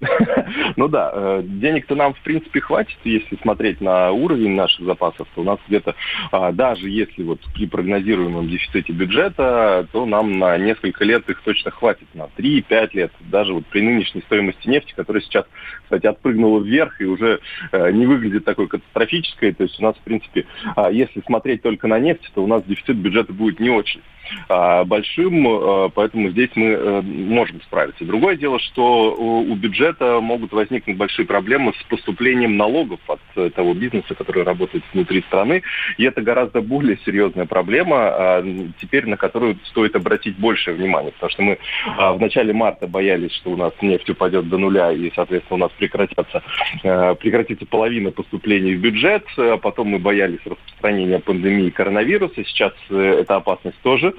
Ну 0.78 0.86
да, 0.86 1.10
э, 1.12 1.42
денег-то 1.44 1.96
нам, 1.96 2.14
в 2.14 2.20
принципе, 2.20 2.60
хватит, 2.60 2.98
если 3.02 3.34
смотреть 3.42 3.80
на 3.80 4.12
уровень 4.12 4.54
наших 4.54 4.86
запасов, 4.86 5.26
то 5.34 5.40
у 5.40 5.44
нас 5.44 5.58
где-то, 5.66 5.96
а, 6.30 6.52
даже 6.52 6.88
если 6.88 7.24
вот 7.24 7.40
при 7.52 7.66
прогнозируемом 7.66 8.48
дефиците 8.48 8.92
бюджета, 8.92 9.88
то 9.90 10.06
нам 10.06 10.38
на 10.38 10.56
несколько 10.56 11.04
лет 11.04 11.28
их 11.28 11.42
точно 11.42 11.72
хватит, 11.72 12.06
на 12.14 12.28
3-5 12.36 12.90
лет, 12.92 13.12
даже 13.18 13.54
вот 13.54 13.66
при 13.66 13.80
нынешней 13.80 14.20
стоимости 14.20 14.68
нефти, 14.68 14.92
которая 14.94 15.20
сейчас, 15.20 15.46
кстати, 15.82 16.06
отпрыгнула 16.06 16.60
вверх 16.60 17.00
и 17.00 17.06
уже 17.06 17.40
э, 17.72 17.90
не 17.90 18.06
выглядит 18.06 18.44
такой 18.44 18.68
катастрофической, 18.68 19.54
то 19.54 19.64
есть 19.64 19.80
у 19.80 19.82
нас, 19.82 19.96
в 19.96 20.02
принципе, 20.02 20.46
а, 20.76 20.92
если 20.92 21.20
смотреть 21.26 21.60
только 21.62 21.88
на 21.88 21.98
нефть, 21.98 22.30
то 22.36 22.44
у 22.44 22.46
нас 22.46 22.62
дефицит 22.62 22.98
бюджета 22.98 23.32
будет 23.32 23.58
не 23.58 23.70
очень 23.70 24.00
а, 24.48 24.84
большим, 24.84 25.44
э, 25.44 25.88
поэтому 25.92 26.30
здесь 26.30 26.50
мы 26.54 27.02
можем 27.02 27.60
справиться. 27.62 28.04
Другое 28.04 28.36
дело, 28.36 28.60
что 28.60 29.16
у 29.16 29.54
бюджета 29.56 30.20
могут 30.20 30.52
возникнуть 30.52 30.67
возникнут 30.68 30.96
большие 30.96 31.26
проблемы 31.26 31.72
с 31.80 31.82
поступлением 31.84 32.56
налогов 32.56 33.00
от 33.08 33.20
э, 33.36 33.50
того 33.50 33.74
бизнеса, 33.74 34.14
который 34.14 34.42
работает 34.42 34.84
внутри 34.92 35.22
страны. 35.22 35.62
И 35.96 36.04
это 36.04 36.20
гораздо 36.20 36.60
более 36.60 36.98
серьезная 37.04 37.46
проблема, 37.46 37.96
а, 37.96 38.44
теперь 38.80 39.06
на 39.06 39.16
которую 39.16 39.58
стоит 39.64 39.96
обратить 39.96 40.36
большее 40.38 40.76
внимание. 40.76 41.12
Потому 41.12 41.30
что 41.30 41.42
мы 41.42 41.58
а, 41.96 42.12
в 42.12 42.20
начале 42.20 42.52
марта 42.52 42.86
боялись, 42.86 43.32
что 43.32 43.50
у 43.50 43.56
нас 43.56 43.72
нефть 43.80 44.10
упадет 44.10 44.48
до 44.48 44.58
нуля, 44.58 44.92
и, 44.92 45.10
соответственно, 45.14 45.56
у 45.56 45.60
нас 45.60 45.72
прекратятся, 45.78 46.42
э, 46.82 47.14
прекратится 47.14 47.66
половина 47.66 48.10
поступлений 48.10 48.74
в 48.74 48.80
бюджет. 48.80 49.24
А 49.36 49.56
потом 49.56 49.88
мы 49.88 49.98
боялись 49.98 50.40
распространения 50.44 51.18
пандемии 51.18 51.70
коронавируса. 51.70 52.44
Сейчас 52.44 52.72
э, 52.90 53.20
эта 53.20 53.36
опасность 53.36 53.78
тоже 53.82 54.14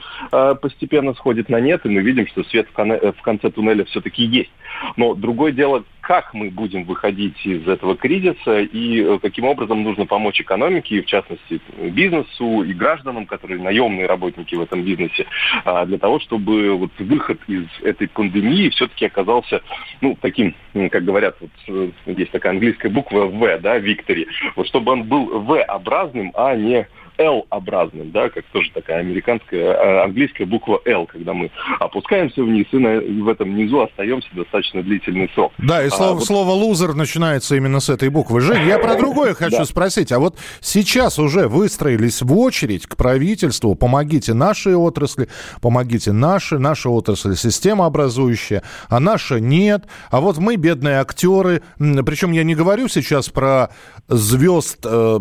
постепенно 0.61 1.13
сходит 1.13 1.49
на 1.49 1.59
нет, 1.59 1.85
и 1.85 1.89
мы 1.89 2.01
видим, 2.01 2.27
что 2.27 2.43
свет 2.43 2.67
в 2.73 3.21
конце 3.21 3.49
туннеля 3.49 3.85
все-таки 3.85 4.23
есть. 4.23 4.51
Но 4.97 5.13
другое 5.15 5.51
дело, 5.51 5.83
как 6.01 6.33
мы 6.39 6.50
будем 6.50 6.86
выходить 6.86 7.46
из 7.46 7.67
этого 7.67 7.96
кризиса 7.96 8.60
и 8.60 9.01
э, 9.01 9.19
каким 9.22 9.46
образом 9.46 9.84
нужно 9.84 10.05
помочь 10.05 10.39
экономике, 10.39 11.01
в 11.01 11.05
частности 11.05 11.60
бизнесу 11.77 12.63
и 12.63 12.74
гражданам, 12.74 13.25
которые 13.25 13.62
наемные 13.62 14.08
работники 14.08 14.55
в 14.55 14.62
этом 14.62 14.84
бизнесе, 14.84 15.25
а, 15.65 15.86
для 15.86 15.98
того, 15.98 16.19
чтобы 16.19 16.74
вот 16.75 16.91
выход 17.00 17.39
из 17.48 17.65
этой 17.84 18.08
пандемии 18.08 18.69
все-таки 18.69 19.05
оказался, 19.05 19.62
ну, 20.01 20.17
таким, 20.22 20.55
как 20.91 21.03
говорят, 21.03 21.36
вот 21.41 21.51
э, 21.67 21.89
есть 22.08 22.31
такая 22.31 22.53
английская 22.53 22.89
буква 22.89 23.25
В, 23.25 23.60
да, 23.60 23.77
Виктори, 23.77 24.27
вот 24.55 24.67
чтобы 24.67 24.93
он 24.93 25.03
был 25.03 25.41
В-образным, 25.41 26.31
а 26.36 26.55
не 26.55 26.88
L-образным, 27.19 28.11
да, 28.11 28.29
как 28.29 28.45
тоже 28.45 28.71
такая 28.73 28.99
американская, 28.99 29.73
э, 29.73 30.03
английская 30.05 30.45
буква 30.45 30.81
L, 30.85 31.05
когда 31.05 31.33
мы 31.33 31.51
опускаемся 31.79 32.41
вниз 32.41 32.65
и, 32.71 32.77
на, 32.77 33.01
в 33.01 33.27
этом 33.27 33.57
низу 33.57 33.81
остаемся 33.81 34.29
достаточно 34.31 34.81
длительный 34.81 35.29
срок. 35.33 35.51
Да, 35.57 35.83
и 35.83 35.88
а, 35.88 35.89
слово, 35.89 36.13
вот... 36.13 36.25
слово 36.25 36.51
лузер 36.51 36.93
начинается 36.93 37.57
именно 37.57 37.81
с 37.81 37.89
этой 37.89 38.07
буквы. 38.07 38.39
Жень, 38.39 38.65
я 38.65 38.79
про 38.79 38.95
другое 38.97 39.33
хочу 39.33 39.65
спросить. 39.65 40.13
А 40.13 40.19
вот 40.19 40.38
сейчас 40.61 41.19
уже 41.19 41.49
выстроились 41.49 42.21
в 42.21 42.38
очередь 42.38 42.88
к 42.88 42.95
правительству, 42.95 43.75
помогите 43.75 44.33
нашей 44.33 44.75
отрасли, 44.75 45.27
помогите 45.61 46.13
наши, 46.13 46.57
наша 46.57 46.89
отрасль 46.89 47.35
системообразующая, 47.35 48.63
а 48.88 49.01
наша 49.01 49.41
нет. 49.41 49.83
А 50.09 50.21
вот 50.21 50.38
мы, 50.38 50.55
бедные 50.55 51.01
актеры, 51.01 51.63
причем 51.77 52.31
я 52.31 52.45
не 52.45 52.55
говорю 52.55 52.88
сейчас 52.88 53.27
про 53.27 53.71
звезд 54.07 54.85
э, 54.85 55.19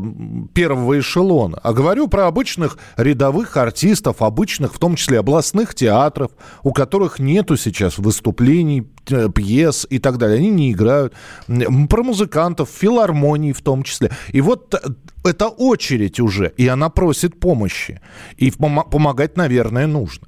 первого 0.54 1.00
эшелона, 1.00 1.58
а 1.60 1.72
говорю 1.72 1.87
говорю 1.88 2.08
про 2.08 2.26
обычных 2.26 2.76
рядовых 2.98 3.56
артистов, 3.56 4.20
обычных, 4.20 4.74
в 4.74 4.78
том 4.78 4.94
числе 4.94 5.20
областных 5.20 5.74
театров, 5.74 6.30
у 6.62 6.72
которых 6.72 7.18
нету 7.18 7.56
сейчас 7.56 7.96
выступлений, 7.96 8.86
э, 9.08 9.30
пьес 9.34 9.86
и 9.88 9.98
так 9.98 10.18
далее. 10.18 10.36
Они 10.36 10.50
не 10.50 10.72
играют. 10.72 11.14
Про 11.88 12.02
музыкантов, 12.02 12.68
филармонии 12.68 13.52
в 13.52 13.62
том 13.62 13.84
числе. 13.84 14.10
И 14.34 14.42
вот 14.42 14.74
э, 14.74 14.78
это 15.24 15.48
очередь 15.48 16.20
уже, 16.20 16.52
и 16.58 16.68
она 16.68 16.90
просит 16.90 17.40
помощи. 17.40 18.02
И 18.36 18.50
помогать, 18.50 19.38
наверное, 19.38 19.86
нужно. 19.86 20.27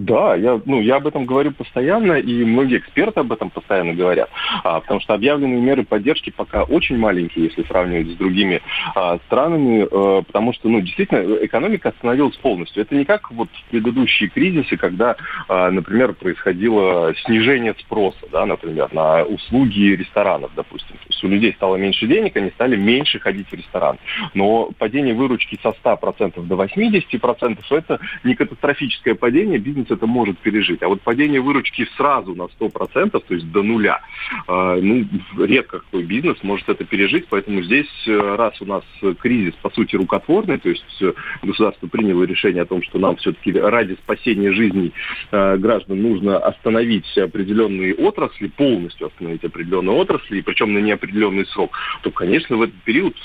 Да, 0.00 0.34
я, 0.34 0.58
ну, 0.64 0.80
я 0.80 0.96
об 0.96 1.06
этом 1.06 1.26
говорю 1.26 1.52
постоянно, 1.52 2.14
и 2.14 2.42
многие 2.42 2.78
эксперты 2.78 3.20
об 3.20 3.32
этом 3.32 3.50
постоянно 3.50 3.92
говорят, 3.92 4.30
а, 4.64 4.80
потому 4.80 4.98
что 5.00 5.12
объявленные 5.12 5.60
меры 5.60 5.84
поддержки 5.84 6.30
пока 6.30 6.62
очень 6.62 6.96
маленькие, 6.96 7.44
если 7.44 7.64
сравнивать 7.64 8.08
с 8.08 8.16
другими 8.16 8.62
а, 8.94 9.18
странами, 9.26 9.86
а, 9.92 10.22
потому 10.22 10.54
что, 10.54 10.70
ну, 10.70 10.80
действительно, 10.80 11.44
экономика 11.44 11.90
остановилась 11.90 12.34
полностью. 12.38 12.82
Это 12.82 12.94
не 12.94 13.04
как 13.04 13.30
вот 13.30 13.50
в 13.52 13.70
предыдущие 13.70 14.30
кризисы, 14.30 14.78
когда, 14.78 15.16
а, 15.48 15.70
например, 15.70 16.14
происходило 16.14 17.14
снижение 17.26 17.74
спроса, 17.78 18.26
да, 18.32 18.46
например, 18.46 18.88
на 18.94 19.24
услуги 19.24 19.96
ресторанов, 19.96 20.50
допустим. 20.56 20.96
То 20.96 21.08
есть 21.10 21.22
у 21.24 21.28
людей 21.28 21.52
стало 21.52 21.76
меньше 21.76 22.06
денег, 22.06 22.34
они 22.38 22.48
стали 22.52 22.74
меньше 22.74 23.18
ходить 23.18 23.48
в 23.50 23.54
ресторан. 23.54 23.98
Но 24.32 24.70
падение 24.78 25.12
выручки 25.12 25.58
со 25.62 25.74
100% 25.84 26.42
до 26.42 26.54
80% 26.54 27.58
это 27.70 28.00
не 28.24 28.34
катастрофическое 28.34 29.14
падение, 29.14 29.58
бизнес 29.58 29.89
это 29.90 30.06
может 30.06 30.38
пережить. 30.38 30.82
А 30.82 30.88
вот 30.88 31.00
падение 31.02 31.40
выручки 31.40 31.86
сразу 31.96 32.34
на 32.34 32.48
100%, 32.60 33.10
то 33.10 33.34
есть 33.34 33.50
до 33.50 33.62
нуля, 33.62 34.00
э, 34.48 34.78
ну, 34.82 35.06
редко 35.38 35.80
какой 35.80 36.04
бизнес 36.04 36.38
может 36.42 36.68
это 36.68 36.84
пережить, 36.84 37.26
поэтому 37.28 37.62
здесь, 37.62 37.88
э, 38.06 38.36
раз 38.36 38.60
у 38.60 38.66
нас 38.66 38.84
кризис, 39.20 39.54
по 39.62 39.70
сути, 39.70 39.96
рукотворный, 39.96 40.58
то 40.58 40.68
есть 40.68 41.02
э, 41.02 41.12
государство 41.42 41.86
приняло 41.86 42.24
решение 42.24 42.62
о 42.62 42.66
том, 42.66 42.82
что 42.82 42.98
нам 42.98 43.16
все-таки 43.16 43.52
ради 43.52 43.94
спасения 43.94 44.52
жизней 44.52 44.92
граждан 45.30 46.02
нужно 46.02 46.38
остановить 46.38 47.16
определенные 47.18 47.94
отрасли, 47.94 48.48
полностью 48.48 49.08
остановить 49.08 49.44
определенные 49.44 49.96
отрасли, 49.96 50.40
причем 50.40 50.72
на 50.72 50.78
неопределенный 50.78 51.46
срок, 51.46 51.76
то, 52.02 52.10
конечно, 52.10 52.56
в 52.56 52.62
этот 52.62 52.76
период 52.82 53.16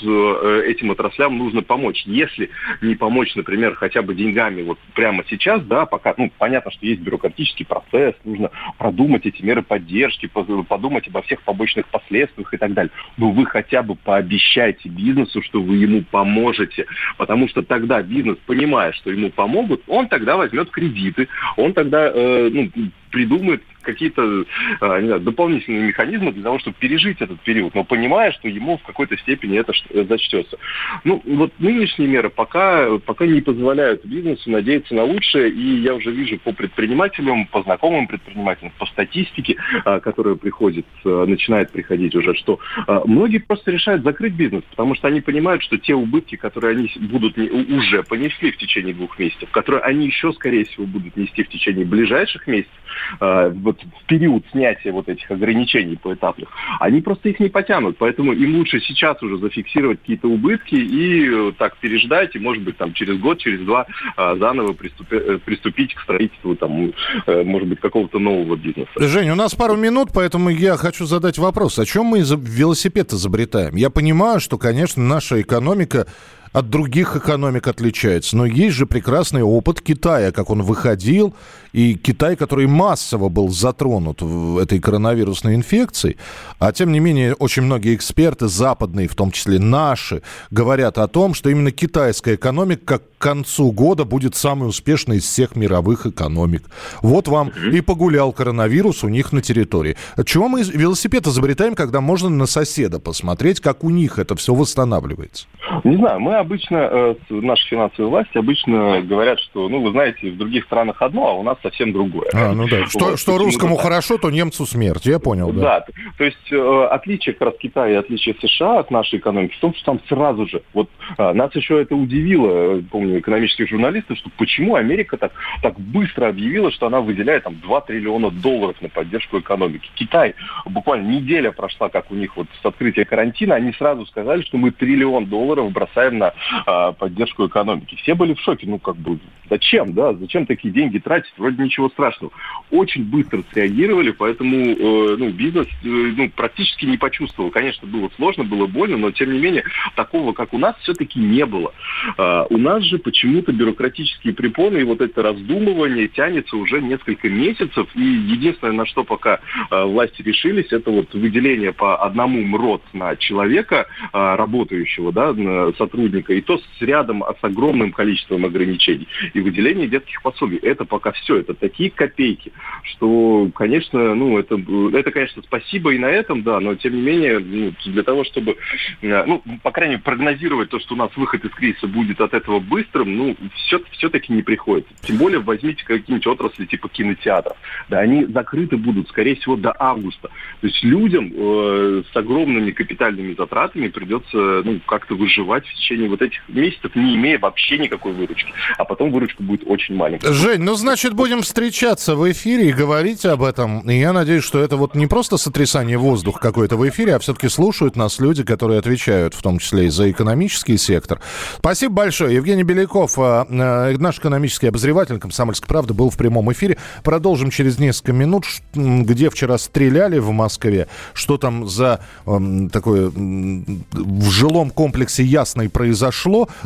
этим 0.65 0.91
отраслям 0.91 1.37
нужно 1.37 1.61
помочь. 1.61 2.03
Если 2.05 2.49
не 2.81 2.95
помочь, 2.95 3.35
например, 3.35 3.75
хотя 3.75 4.01
бы 4.01 4.15
деньгами 4.15 4.61
вот 4.61 4.77
прямо 4.93 5.23
сейчас, 5.27 5.63
да, 5.63 5.85
пока, 5.85 6.13
ну, 6.17 6.31
понятно, 6.37 6.54
понятно, 6.55 6.71
что 6.71 6.85
есть 6.85 7.01
бюрократический 7.01 7.65
процесс, 7.65 8.15
нужно 8.23 8.49
продумать 8.77 9.25
эти 9.25 9.41
меры 9.43 9.61
поддержки, 9.61 10.27
подумать 10.67 11.07
обо 11.07 11.21
всех 11.21 11.41
побочных 11.41 11.87
последствиях 11.87 12.53
и 12.53 12.57
так 12.57 12.73
далее. 12.73 12.91
Но 13.17 13.31
вы 13.31 13.45
хотя 13.45 13.83
бы 13.83 13.95
пообещайте 13.95 14.87
бизнесу, 14.89 15.41
что 15.41 15.61
вы 15.61 15.75
ему 15.75 16.03
поможете, 16.03 16.85
потому 17.17 17.49
что 17.49 17.61
тогда 17.61 18.01
бизнес, 18.01 18.37
понимая, 18.45 18.93
что 18.93 19.11
ему 19.11 19.29
помогут, 19.31 19.83
он 19.87 20.07
тогда 20.07 20.37
возьмет 20.37 20.69
кредиты, 20.69 21.27
он 21.57 21.73
тогда 21.73 22.09
э, 22.13 22.49
ну, 22.51 22.69
придумает 23.15 23.63
какие-то 23.81 24.45
а, 24.81 24.99
знаю, 24.99 25.21
дополнительные 25.21 25.87
механизмы 25.87 26.33
для 26.33 26.43
того, 26.43 26.59
чтобы 26.59 26.75
пережить 26.77 27.21
этот 27.21 27.39
период, 27.41 27.73
но 27.73 27.85
понимая, 27.85 28.33
что 28.33 28.49
ему 28.49 28.77
в 28.77 28.83
какой-то 28.83 29.15
степени 29.17 29.57
это 29.57 29.71
зачтется. 30.09 30.57
Ну, 31.05 31.21
вот 31.25 31.53
нынешние 31.59 32.09
меры 32.09 32.29
пока, 32.29 32.97
пока 32.97 33.25
не 33.25 33.39
позволяют 33.39 34.03
бизнесу 34.03 34.49
надеяться 34.49 34.93
на 34.95 35.03
лучшее, 35.03 35.49
и 35.49 35.77
я 35.77 35.93
уже 35.93 36.11
вижу 36.11 36.37
по 36.39 36.51
предпринимателям, 36.51 37.45
по 37.47 37.63
знакомым 37.63 38.07
предпринимателям, 38.07 38.73
по 38.77 38.85
статистике, 38.87 39.55
а, 39.85 40.01
которая 40.01 40.35
приходит, 40.35 40.85
а, 41.05 41.25
начинает 41.25 41.71
приходить 41.71 42.15
уже, 42.15 42.33
что 42.35 42.59
многие 43.05 43.37
просто 43.37 43.71
решают 43.71 44.03
закрыть 44.03 44.33
бизнес, 44.33 44.63
потому 44.71 44.95
что 44.95 45.07
они 45.07 45.21
понимают, 45.21 45.63
что 45.63 45.77
те 45.77 45.93
убытки, 45.93 46.35
которые 46.35 46.75
они 46.75 46.91
будут 46.99 47.37
уже 47.37 48.03
понесли 48.03 48.51
в 48.51 48.57
течение 48.57 48.93
двух 48.93 49.17
месяцев, 49.19 49.49
которые 49.51 49.83
они 49.83 50.07
еще, 50.07 50.33
скорее 50.33 50.65
всего, 50.65 50.85
будут 50.85 51.15
нести 51.15 51.43
в 51.43 51.49
течение 51.49 51.85
ближайших 51.85 52.47
месяцев, 52.47 52.73
вот 53.19 53.81
в 53.81 54.05
период 54.05 54.43
снятия 54.51 54.91
вот 54.91 55.09
этих 55.09 55.29
ограничений 55.29 55.95
поэтапных, 55.95 56.49
они 56.79 57.01
просто 57.01 57.29
их 57.29 57.39
не 57.39 57.49
потянут. 57.49 57.97
Поэтому 57.97 58.33
им 58.33 58.57
лучше 58.57 58.79
сейчас 58.81 59.21
уже 59.23 59.37
зафиксировать 59.37 59.99
какие-то 59.99 60.27
убытки 60.27 60.75
и 60.75 61.29
э, 61.29 61.51
так 61.57 61.77
переждать, 61.77 62.35
и, 62.35 62.39
может 62.39 62.63
быть, 62.63 62.77
там 62.77 62.93
через 62.93 63.17
год, 63.19 63.39
через 63.39 63.65
два 63.65 63.85
э, 64.17 64.35
заново 64.37 64.73
приступи, 64.73 65.15
э, 65.15 65.39
приступить 65.43 65.93
к 65.93 66.01
строительству, 66.01 66.55
там, 66.55 66.93
может 67.27 67.67
быть, 67.67 67.79
какого-то 67.79 68.19
нового 68.19 68.55
бизнеса. 68.55 68.89
Жень, 68.97 69.29
у 69.29 69.35
нас 69.35 69.55
пару 69.55 69.75
минут, 69.75 70.09
поэтому 70.13 70.49
я 70.49 70.77
хочу 70.77 71.05
задать 71.05 71.37
вопрос. 71.37 71.79
О 71.79 71.85
чем 71.85 72.05
мы 72.05 72.19
велосипед 72.19 73.13
изобретаем? 73.13 73.75
Я 73.75 73.89
понимаю, 73.89 74.39
что, 74.39 74.57
конечно, 74.57 75.01
наша 75.03 75.41
экономика 75.41 76.07
от 76.55 76.69
других 76.69 77.17
экономик 77.17 77.67
отличается. 77.67 78.37
Но 78.37 78.45
есть 78.45 78.77
же 78.77 78.85
прекрасный 78.85 79.43
опыт 79.43 79.81
Китая, 79.81 80.31
как 80.31 80.49
он 80.49 80.61
выходил, 80.61 81.33
и 81.73 81.95
Китай, 81.95 82.37
который 82.37 82.65
массово 82.65 83.27
был 83.27 83.49
затронут 83.49 84.21
в 84.21 84.57
этой 84.57 84.79
коронавирусной 84.79 85.55
инфекцией. 85.55 86.15
А 86.57 86.71
тем 86.71 86.93
не 86.93 87.01
менее, 87.01 87.33
очень 87.33 87.63
многие 87.63 87.93
эксперты, 87.93 88.47
западные, 88.47 89.09
в 89.09 89.15
том 89.15 89.31
числе 89.31 89.59
наши, 89.59 90.21
говорят 90.49 90.97
о 90.97 91.09
том, 91.09 91.33
что 91.33 91.49
именно 91.49 91.71
китайская 91.71 92.35
экономика 92.35 92.99
к 92.99 93.03
концу 93.17 93.73
года 93.73 94.05
будет 94.05 94.35
самой 94.35 94.69
успешной 94.69 95.17
из 95.17 95.25
всех 95.25 95.57
мировых 95.57 96.05
экономик. 96.05 96.63
Вот 97.01 97.27
вам 97.27 97.51
и 97.73 97.81
погулял 97.81 98.31
коронавирус 98.31 99.03
у 99.03 99.09
них 99.09 99.33
на 99.33 99.41
территории. 99.41 99.97
Чего 100.23 100.47
мы 100.47 100.61
велосипед 100.61 101.27
изобретаем, 101.27 101.75
когда 101.75 101.99
можно 101.99 102.29
на 102.29 102.45
соседа 102.45 102.99
посмотреть, 102.99 103.59
как 103.59 103.83
у 103.83 103.89
них 103.89 104.19
это 104.19 104.37
все 104.37 104.53
восстанавливается? 104.53 105.47
Не 105.83 105.97
знаю, 105.97 106.21
мы 106.21 106.44
обычно, 106.45 106.77
э, 106.77 107.15
наши 107.29 107.67
финансовые 107.67 108.09
власти 108.09 108.37
обычно 108.37 109.01
говорят, 109.01 109.39
что, 109.39 109.67
ну, 109.67 109.81
вы 109.81 109.91
знаете, 109.91 110.31
в 110.31 110.37
других 110.37 110.65
странах 110.65 111.01
одно, 111.01 111.27
а 111.27 111.33
у 111.33 111.43
нас 111.43 111.57
совсем 111.61 111.91
другое. 111.91 112.29
А, 112.33 112.53
ну 112.53 112.67
да. 112.67 112.85
Что, 112.87 113.05
Вот, 113.05 113.19
что 113.19 113.37
русскому 113.37 113.75
хорошо, 113.75 114.17
то 114.17 114.29
немцу 114.29 114.65
смерть. 114.65 115.05
Я 115.05 115.19
понял, 115.19 115.51
да. 115.51 115.61
Да, 115.61 115.85
то 116.17 116.23
есть 116.23 116.51
э, 116.51 116.87
отличие 116.91 117.33
как 117.33 117.49
раз 117.49 117.57
Китая 117.59 117.91
и 117.91 117.95
отличие 117.95 118.35
США 118.39 118.79
от 118.79 118.91
нашей 118.91 119.19
экономики 119.19 119.55
в 119.55 119.59
том, 119.59 119.73
что 119.73 119.85
там 119.85 120.01
сразу 120.07 120.47
же, 120.47 120.61
вот 120.73 120.89
а, 121.17 121.33
нас 121.33 121.53
еще 121.55 121.81
это 121.81 121.95
удивило, 121.95 122.81
помню, 122.91 123.19
экономических 123.19 123.67
журналистов, 123.67 124.17
что 124.17 124.29
почему 124.37 124.75
Америка 124.75 125.17
так, 125.17 125.31
так 125.61 125.79
быстро 125.79 126.27
объявила, 126.27 126.71
что 126.71 126.87
она 126.87 127.01
выделяет 127.01 127.43
там 127.43 127.59
2 127.59 127.81
триллиона 127.81 128.29
долларов 128.29 128.75
на 128.81 128.89
поддержку 128.89 129.39
экономики. 129.39 129.89
Китай, 129.95 130.35
буквально 130.65 131.07
неделя 131.07 131.51
прошла, 131.51 131.89
как 131.89 132.11
у 132.11 132.15
них 132.15 132.37
вот 132.37 132.47
с 132.61 132.65
открытия 132.65 133.05
карантина, 133.05 133.55
они 133.55 133.73
сразу 133.73 134.05
сказали, 134.05 134.41
что 134.43 134.57
мы 134.57 134.71
триллион 134.71 135.25
долларов 135.25 135.71
бросаем 135.71 136.17
на 136.17 136.33
а, 136.65 136.91
поддержку 136.91 137.47
экономики. 137.47 137.95
Все 137.95 138.15
были 138.15 138.33
в 138.33 138.41
шоке, 138.41 138.67
ну 138.67 138.79
как 138.79 138.95
бы, 138.97 139.19
зачем, 139.49 139.93
да, 139.93 140.13
зачем 140.13 140.45
такие 140.45 140.73
деньги 140.73 140.99
тратить, 140.99 141.33
вроде 141.37 141.63
ничего 141.63 141.89
страшного. 141.89 142.31
Очень 142.71 143.03
быстро 143.03 143.43
среагировали, 143.51 144.11
поэтому 144.11 144.55
э, 144.55 145.15
ну, 145.17 145.29
бизнес 145.29 145.67
э, 145.83 145.87
ну, 145.87 146.29
практически 146.29 146.85
не 146.85 146.97
почувствовал. 146.97 147.49
Конечно, 147.51 147.87
было 147.87 148.09
сложно, 148.15 148.43
было 148.43 148.67
больно, 148.67 148.97
но 148.97 149.11
тем 149.11 149.33
не 149.33 149.39
менее 149.39 149.63
такого, 149.95 150.33
как 150.33 150.53
у 150.53 150.57
нас, 150.57 150.75
все-таки 150.81 151.19
не 151.19 151.45
было. 151.45 151.73
А, 152.17 152.45
у 152.49 152.57
нас 152.57 152.83
же 152.83 152.97
почему-то 152.97 153.51
бюрократические 153.51 154.33
препоны 154.33 154.79
и 154.79 154.83
вот 154.83 155.01
это 155.01 155.21
раздумывание 155.21 156.07
тянется 156.07 156.57
уже 156.57 156.81
несколько 156.81 157.29
месяцев, 157.29 157.87
и 157.95 158.01
единственное, 158.01 158.73
на 158.73 158.85
что 158.85 159.03
пока 159.03 159.39
а, 159.69 159.85
власти 159.85 160.21
решились, 160.21 160.71
это 160.71 160.91
вот 160.91 161.13
выделение 161.13 161.73
по 161.73 161.97
одному 161.97 162.41
МРОД 162.41 162.81
на 162.93 163.15
человека, 163.15 163.87
а, 164.11 164.35
работающего, 164.35 165.11
да, 165.11 165.33
на 165.33 165.71
сотрудника, 166.15 166.33
и 166.33 166.41
то 166.41 166.57
с 166.57 166.81
рядом, 166.81 167.23
а, 167.23 167.33
с 167.33 167.43
огромным 167.43 167.91
количеством 167.91 168.45
ограничений, 168.45 169.07
и 169.33 169.39
выделение 169.39 169.87
детских 169.87 170.21
пособий. 170.21 170.57
Это 170.57 170.85
пока 170.85 171.11
все, 171.11 171.37
это 171.37 171.53
такие 171.53 171.89
копейки, 171.89 172.51
что, 172.83 173.49
конечно, 173.55 174.15
ну, 174.15 174.37
это, 174.37 174.59
это, 174.93 175.11
конечно, 175.11 175.41
спасибо 175.43 175.93
и 175.93 175.99
на 175.99 176.07
этом, 176.07 176.43
да, 176.43 176.59
но, 176.59 176.75
тем 176.75 176.95
не 176.95 177.01
менее, 177.01 177.39
ну, 177.39 177.73
для 177.85 178.03
того, 178.03 178.23
чтобы, 178.23 178.57
э, 179.01 179.25
ну, 179.25 179.41
по 179.63 179.71
крайней 179.71 179.95
мере, 179.95 180.03
прогнозировать 180.03 180.69
то, 180.69 180.79
что 180.79 180.95
у 180.95 180.97
нас 180.97 181.09
выход 181.15 181.43
из 181.43 181.51
кризиса 181.51 181.87
будет 181.87 182.21
от 182.21 182.33
этого 182.33 182.59
быстрым, 182.59 183.15
ну, 183.15 183.35
все, 183.55 183.81
все-таки 183.91 184.33
не 184.33 184.41
приходится. 184.41 184.93
Тем 185.01 185.17
более, 185.17 185.39
возьмите 185.39 185.83
какие-нибудь 185.85 186.27
отрасли 186.27 186.65
типа 186.65 186.89
кинотеатров. 186.89 187.57
Да, 187.89 187.99
они 187.99 188.25
закрыты 188.25 188.77
будут, 188.77 189.09
скорее 189.09 189.35
всего, 189.35 189.55
до 189.55 189.75
августа. 189.77 190.29
То 190.61 190.67
есть 190.67 190.83
людям 190.83 191.31
э, 191.35 192.03
с 192.11 192.15
огромными 192.15 192.71
капитальными 192.71 193.35
затратами 193.37 193.87
придется, 193.87 194.61
ну, 194.63 194.79
как-то 194.85 195.15
выживать 195.15 195.65
в 195.67 195.73
течение 195.73 196.04
вот 196.09 196.21
этих 196.21 196.47
месяцев, 196.47 196.95
не 196.95 197.15
имея 197.15 197.39
вообще 197.39 197.77
никакой 197.77 198.13
выручки. 198.13 198.51
А 198.77 198.85
потом 198.85 199.11
выручка 199.11 199.43
будет 199.43 199.63
очень 199.65 199.95
маленькая. 199.95 200.31
Жень, 200.31 200.61
ну 200.61 200.75
значит 200.75 201.13
будем 201.13 201.41
встречаться 201.41 202.15
в 202.15 202.31
эфире 202.31 202.69
и 202.69 202.73
говорить 202.73 203.25
об 203.25 203.43
этом. 203.43 203.79
И 203.89 203.99
я 203.99 204.13
надеюсь, 204.13 204.43
что 204.43 204.59
это 204.59 204.77
вот 204.77 204.95
не 204.95 205.07
просто 205.07 205.37
сотрясание 205.37 205.97
воздуха 205.97 206.39
какое-то 206.39 206.77
в 206.77 206.87
эфире, 206.89 207.15
а 207.15 207.19
все-таки 207.19 207.49
слушают 207.49 207.95
нас 207.95 208.19
люди, 208.19 208.43
которые 208.43 208.79
отвечают, 208.79 209.33
в 209.33 209.41
том 209.41 209.59
числе 209.59 209.85
и 209.85 209.89
за 209.89 210.11
экономический 210.11 210.77
сектор. 210.77 211.19
Спасибо 211.57 211.93
большое. 211.93 212.35
Евгений 212.35 212.63
Беляков, 212.63 213.17
э, 213.17 213.45
э, 213.49 213.97
наш 213.97 214.19
экономический 214.19 214.67
обозреватель 214.67 215.19
«Комсомольской 215.19 215.67
правды», 215.67 215.93
был 215.93 216.09
в 216.09 216.17
прямом 216.17 216.51
эфире. 216.51 216.77
Продолжим 217.03 217.49
через 217.49 217.79
несколько 217.79 218.13
минут, 218.13 218.45
где 218.73 219.29
вчера 219.29 219.57
стреляли 219.57 220.19
в 220.19 220.31
Москве, 220.31 220.87
что 221.13 221.37
там 221.37 221.67
за 221.67 222.01
такое 222.25 223.09
в 223.09 224.29
жилом 224.29 224.69
комплексе 224.69 225.23
Ясный 225.23 225.69
произошло. 225.69 225.94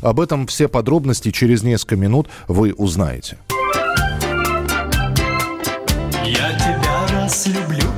Об 0.01 0.19
этом 0.19 0.47
все 0.47 0.67
подробности 0.67 1.31
через 1.31 1.63
несколько 1.63 1.95
минут 1.95 2.27
вы 2.47 2.73
узнаете. 2.73 3.37
Я 6.25 6.53
тебя 6.53 7.07
раз 7.11 7.47
люблю 7.47 7.88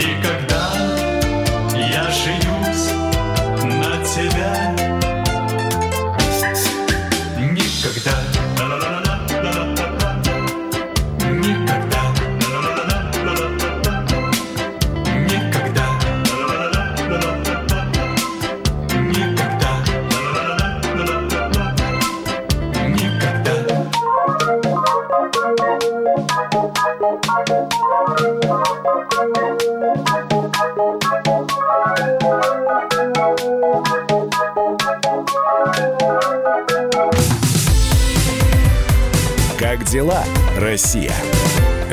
И 0.00 0.49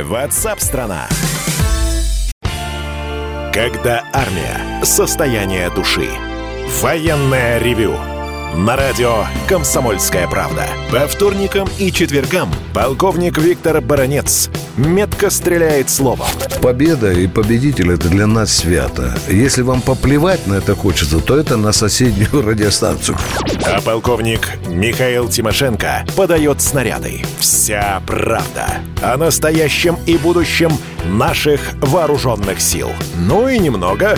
Ватсап-страна! 0.07 1.09
Когда 3.53 4.05
армия. 4.13 4.81
Состояние 4.81 5.69
души. 5.69 6.07
Военное 6.81 7.57
ревю. 7.57 7.93
На 8.55 8.77
радио 8.77 9.25
«Комсомольская 9.49 10.25
правда». 10.29 10.65
По 10.93 11.07
вторникам 11.07 11.67
и 11.77 11.91
четвергам 11.91 12.49
полковник 12.73 13.37
Виктор 13.37 13.81
Баранец 13.81 14.49
метко 14.77 15.29
стреляет 15.29 15.89
словом. 15.89 16.27
Победа 16.61 17.11
и 17.11 17.27
победитель– 17.27 17.91
это 17.93 18.09
для 18.09 18.27
нас 18.27 18.55
свято. 18.55 19.17
Если 19.27 19.61
вам 19.61 19.81
поплевать 19.81 20.47
на 20.47 20.55
это 20.55 20.75
хочется, 20.75 21.19
то 21.19 21.37
это 21.37 21.57
на 21.57 21.71
соседнюю 21.71 22.41
радиостанцию. 22.45 23.17
А 23.65 23.81
полковник 23.81 24.49
Михаил 24.67 25.27
Тимошенко 25.27 26.05
подает 26.15 26.61
снаряды. 26.61 27.21
Вся 27.39 28.01
правда 28.05 28.75
о 29.01 29.17
настоящем 29.17 29.97
и 30.05 30.17
будущем 30.17 30.71
наших 31.05 31.73
вооруженных 31.81 32.61
сил. 32.61 32.89
Ну 33.15 33.47
и 33.47 33.59
немного 33.59 34.17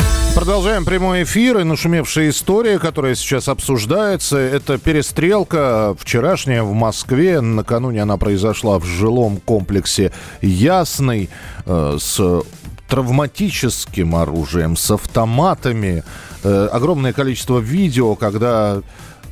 Продолжаем 0.33 0.85
прямой 0.85 1.23
эфир 1.23 1.59
и 1.59 1.63
нашумевшая 1.65 2.29
история, 2.29 2.79
которая 2.79 3.15
сейчас 3.15 3.49
обсуждается. 3.49 4.37
Это 4.37 4.77
перестрелка 4.77 5.93
вчерашняя 5.99 6.63
в 6.63 6.73
Москве. 6.73 7.41
Накануне 7.41 8.01
она 8.01 8.15
произошла 8.15 8.79
в 8.79 8.85
жилом 8.85 9.37
комплексе 9.37 10.13
Ясный 10.41 11.29
э, 11.65 11.97
с 11.99 12.43
травматическим 12.87 14.15
оружием, 14.15 14.77
с 14.77 14.91
автоматами. 14.91 16.03
Э, 16.43 16.69
огромное 16.71 17.11
количество 17.11 17.59
видео, 17.59 18.15
когда 18.15 18.81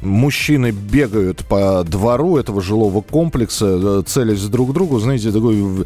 мужчины 0.02 0.72
бегают 0.72 1.46
по 1.46 1.84
двору 1.86 2.38
этого 2.38 2.62
жилого 2.62 3.00
комплекса, 3.02 3.66
э, 3.68 4.04
целясь 4.06 4.44
друг 4.44 4.72
к 4.72 4.74
другу. 4.74 5.00
Знаете, 5.00 5.32
такой 5.32 5.86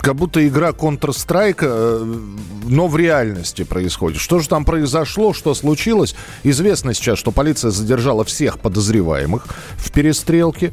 как 0.00 0.16
будто 0.16 0.46
игра 0.46 0.70
Counter-Strike, 0.70 1.58
э, 1.60 2.16
но 2.64 2.86
в 2.88 2.96
реальности 2.96 3.64
происходит. 3.64 4.20
Что 4.20 4.38
же 4.38 4.48
там 4.48 4.64
произошло, 4.64 5.32
что 5.32 5.54
случилось? 5.54 6.14
Известно 6.42 6.94
сейчас, 6.94 7.18
что 7.18 7.32
полиция 7.32 7.70
задержала 7.70 8.24
всех 8.24 8.58
подозреваемых 8.60 9.46
в 9.76 9.92
перестрелке. 9.92 10.72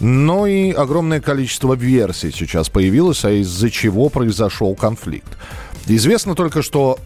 Но 0.00 0.46
и 0.46 0.70
огромное 0.70 1.20
количество 1.20 1.74
версий 1.74 2.30
сейчас 2.30 2.68
появилось, 2.68 3.24
а 3.24 3.32
из-за 3.32 3.68
чего 3.68 4.08
произошел 4.08 4.76
конфликт. 4.76 5.36
Известно 5.86 6.34
только, 6.34 6.62
что 6.62 6.98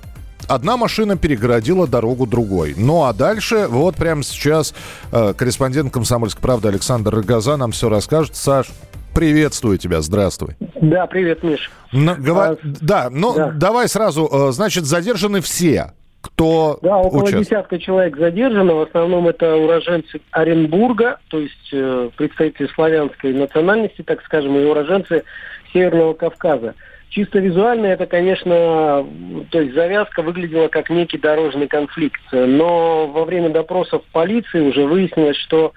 Одна 0.49 0.77
машина 0.77 1.17
перегородила 1.17 1.87
дорогу 1.87 2.27
другой. 2.27 2.75
Ну 2.77 3.05
а 3.05 3.13
дальше, 3.13 3.69
вот 3.69 3.95
прямо 3.95 4.25
сейчас 4.25 4.75
э, 5.13 5.35
корреспондент 5.37 5.93
«Комсомольской 5.93 6.43
правды» 6.43 6.69
Александр 6.69 7.15
Рогоза 7.15 7.57
нам 7.57 7.71
все 7.71 7.89
расскажет. 7.89 8.35
Саш, 8.35 8.67
приветствую 9.15 9.79
тебя, 9.79 10.01
здравствуй. 10.01 10.57
Да, 10.81 11.07
привет, 11.07 11.43
Миш. 11.43 11.71
Ну, 11.93 12.15
гова- 12.17 12.51
А, 12.53 12.57
Да, 12.81 13.09
ну 13.11 13.35
да. 13.35 13.51
давай 13.53 13.89
сразу, 13.89 14.29
э, 14.33 14.53
значит, 14.53 14.85
задержаны 14.85 15.41
все, 15.41 15.93
кто 16.21 16.79
Да, 16.83 16.99
около 16.99 17.21
участвует. 17.21 17.45
десятка 17.47 17.79
человек 17.79 18.17
задержано. 18.17 18.75
В 18.75 18.83
основном 18.83 19.29
это 19.29 19.57
уроженцы 19.57 20.21
Оренбурга, 20.31 21.19
то 21.29 21.39
есть 21.39 21.69
э, 21.73 22.11
представители 22.17 22.69
славянской 22.75 23.33
национальности, 23.33 24.03
так 24.03 24.23
скажем, 24.25 24.57
и 24.57 24.65
уроженцы 24.65 25.25
Северного 25.73 26.15
Кавказа. 26.15 26.75
Чисто 27.11 27.41
визуально 27.41 27.87
это, 27.87 28.07
конечно, 28.07 29.07
то 29.51 29.61
есть 29.61 29.75
завязка 29.75 30.23
выглядела 30.23 30.69
как 30.69 30.89
некий 30.89 31.19
дорожный 31.19 31.69
конфликт. 31.69 32.21
Но 32.33 33.07
во 33.07 33.25
время 33.27 33.51
допросов 33.51 34.03
полиции 34.13 34.61
уже 34.61 34.87
выяснилось, 34.87 35.37
что 35.37 35.73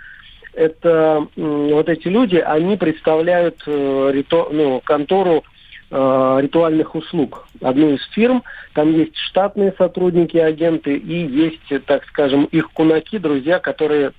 это 0.56 1.28
вот 1.36 1.90
эти 1.90 2.08
люди, 2.08 2.38
они 2.38 2.78
представляют 2.78 3.62
э, 3.68 4.12
риту- 4.14 4.50
ну, 4.52 4.82
контору 4.84 5.44
э, 5.92 6.38
ритуальных 6.42 6.96
услуг. 6.96 7.48
Одну 7.62 7.92
из 7.92 8.04
фирм, 8.12 8.44
там 8.74 8.92
есть 8.94 9.18
штатные 9.18 9.74
сотрудники, 9.78 10.38
агенты, 10.38 10.96
и 10.96 11.28
есть, 11.28 11.86
так 11.86 12.06
скажем, 12.06 12.46
их 12.46 12.72
кунаки, 12.72 13.18
друзья, 13.18 13.60
которые 13.60 14.14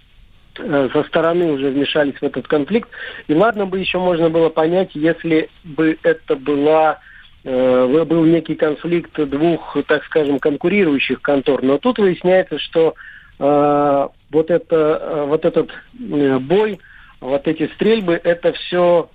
э, 0.59 0.89
со 0.93 1.03
стороны 1.05 1.53
уже 1.53 1.71
вмешались 1.71 2.17
в 2.17 2.23
этот 2.23 2.47
конфликт. 2.47 2.89
И 3.29 3.35
ладно 3.35 3.67
бы 3.67 3.79
еще 3.79 3.99
можно 3.99 4.31
было 4.31 4.49
понять, 4.49 4.91
если 4.95 5.49
бы 5.65 5.99
это 6.03 6.37
была 6.37 7.01
э, 7.45 8.05
был 8.05 8.25
некий 8.25 8.55
конфликт 8.55 9.19
двух, 9.19 9.77
так 9.87 10.05
скажем, 10.05 10.39
конкурирующих 10.39 11.23
контор. 11.23 11.63
Но 11.63 11.79
тут 11.79 11.99
выясняется, 11.99 12.59
что 12.59 12.95
э, 13.39 14.09
вот, 14.31 14.51
это, 14.51 14.77
э, 14.77 15.25
вот 15.27 15.45
этот 15.45 15.71
э, 15.71 16.39
бой, 16.39 16.79
вот 17.21 17.49
эти 17.49 17.71
стрельбы, 17.75 18.21
это 18.23 18.53
все 18.53 19.09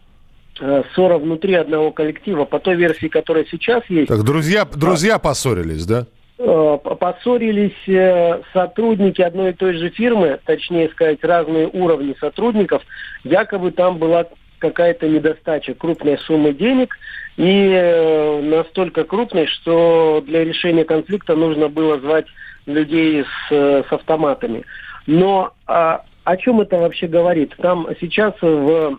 ссора 0.93 1.17
внутри 1.17 1.55
одного 1.55 1.91
коллектива. 1.91 2.45
По 2.45 2.59
той 2.59 2.75
версии, 2.75 3.07
которая 3.07 3.45
сейчас 3.49 3.83
есть, 3.89 4.09
Так, 4.09 4.23
друзья, 4.23 4.65
друзья 4.65 5.17
поссорились, 5.17 5.85
да? 5.85 6.05
Поссорились 6.37 8.43
сотрудники 8.51 9.21
одной 9.21 9.51
и 9.51 9.53
той 9.53 9.73
же 9.73 9.89
фирмы, 9.89 10.39
точнее 10.45 10.89
сказать, 10.89 11.23
разные 11.23 11.67
уровни 11.67 12.15
сотрудников. 12.19 12.83
Якобы 13.23 13.71
там 13.71 13.97
была 13.97 14.25
какая-то 14.61 15.09
недостача 15.09 15.73
крупной 15.73 16.17
суммы 16.19 16.53
денег 16.53 16.95
и 17.35 17.71
э, 17.73 18.41
настолько 18.41 19.03
крупной, 19.03 19.47
что 19.47 20.23
для 20.25 20.45
решения 20.45 20.85
конфликта 20.85 21.35
нужно 21.35 21.67
было 21.67 21.99
звать 21.99 22.27
людей 22.65 23.23
с, 23.23 23.51
э, 23.51 23.83
с 23.89 23.91
автоматами. 23.91 24.63
Но 25.07 25.51
а, 25.65 26.03
о 26.23 26.37
чем 26.37 26.61
это 26.61 26.77
вообще 26.77 27.07
говорит? 27.07 27.55
Там 27.57 27.87
сейчас 27.99 28.33
в 28.41 28.97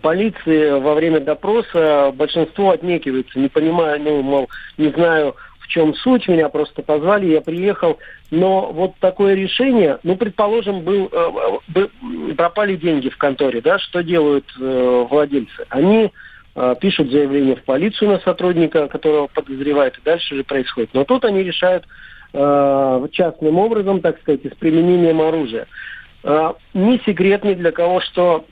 полиции 0.00 0.80
во 0.80 0.94
время 0.94 1.20
допроса 1.20 2.12
большинство 2.14 2.70
отнекивается, 2.70 3.38
не 3.38 3.48
понимая, 3.48 3.98
ну, 3.98 4.22
мол, 4.22 4.48
не 4.78 4.88
знаю, 4.88 5.36
в 5.66 5.68
чем 5.68 5.94
суть, 5.96 6.28
меня 6.28 6.48
просто 6.48 6.82
позвали, 6.82 7.26
я 7.26 7.40
приехал. 7.40 7.98
Но 8.30 8.72
вот 8.72 8.94
такое 9.00 9.34
решение, 9.34 9.98
ну, 10.04 10.16
предположим, 10.16 10.82
был, 10.82 11.08
э, 11.10 11.30
бы- 11.68 11.90
пропали 12.36 12.76
деньги 12.76 13.08
в 13.08 13.16
конторе, 13.18 13.60
да, 13.60 13.78
что 13.78 14.02
делают 14.02 14.46
э, 14.60 15.06
владельцы? 15.10 15.66
Они 15.68 16.12
э, 16.54 16.74
пишут 16.80 17.10
заявление 17.10 17.56
в 17.56 17.64
полицию 17.64 18.12
на 18.12 18.18
сотрудника, 18.20 18.86
которого 18.88 19.26
подозревают, 19.26 19.98
и 19.98 20.02
дальше 20.04 20.36
же 20.36 20.44
происходит. 20.44 20.90
Но 20.94 21.04
тут 21.04 21.24
они 21.24 21.42
решают 21.42 21.84
э, 22.32 23.08
частным 23.12 23.58
образом, 23.58 24.00
так 24.00 24.20
сказать, 24.20 24.40
с 24.44 24.56
применением 24.56 25.20
оружия. 25.20 25.66
Э, 26.22 26.52
не 26.74 27.00
секрет 27.04 27.44
ни 27.44 27.54
для 27.54 27.72
кого, 27.72 28.00
что 28.00 28.44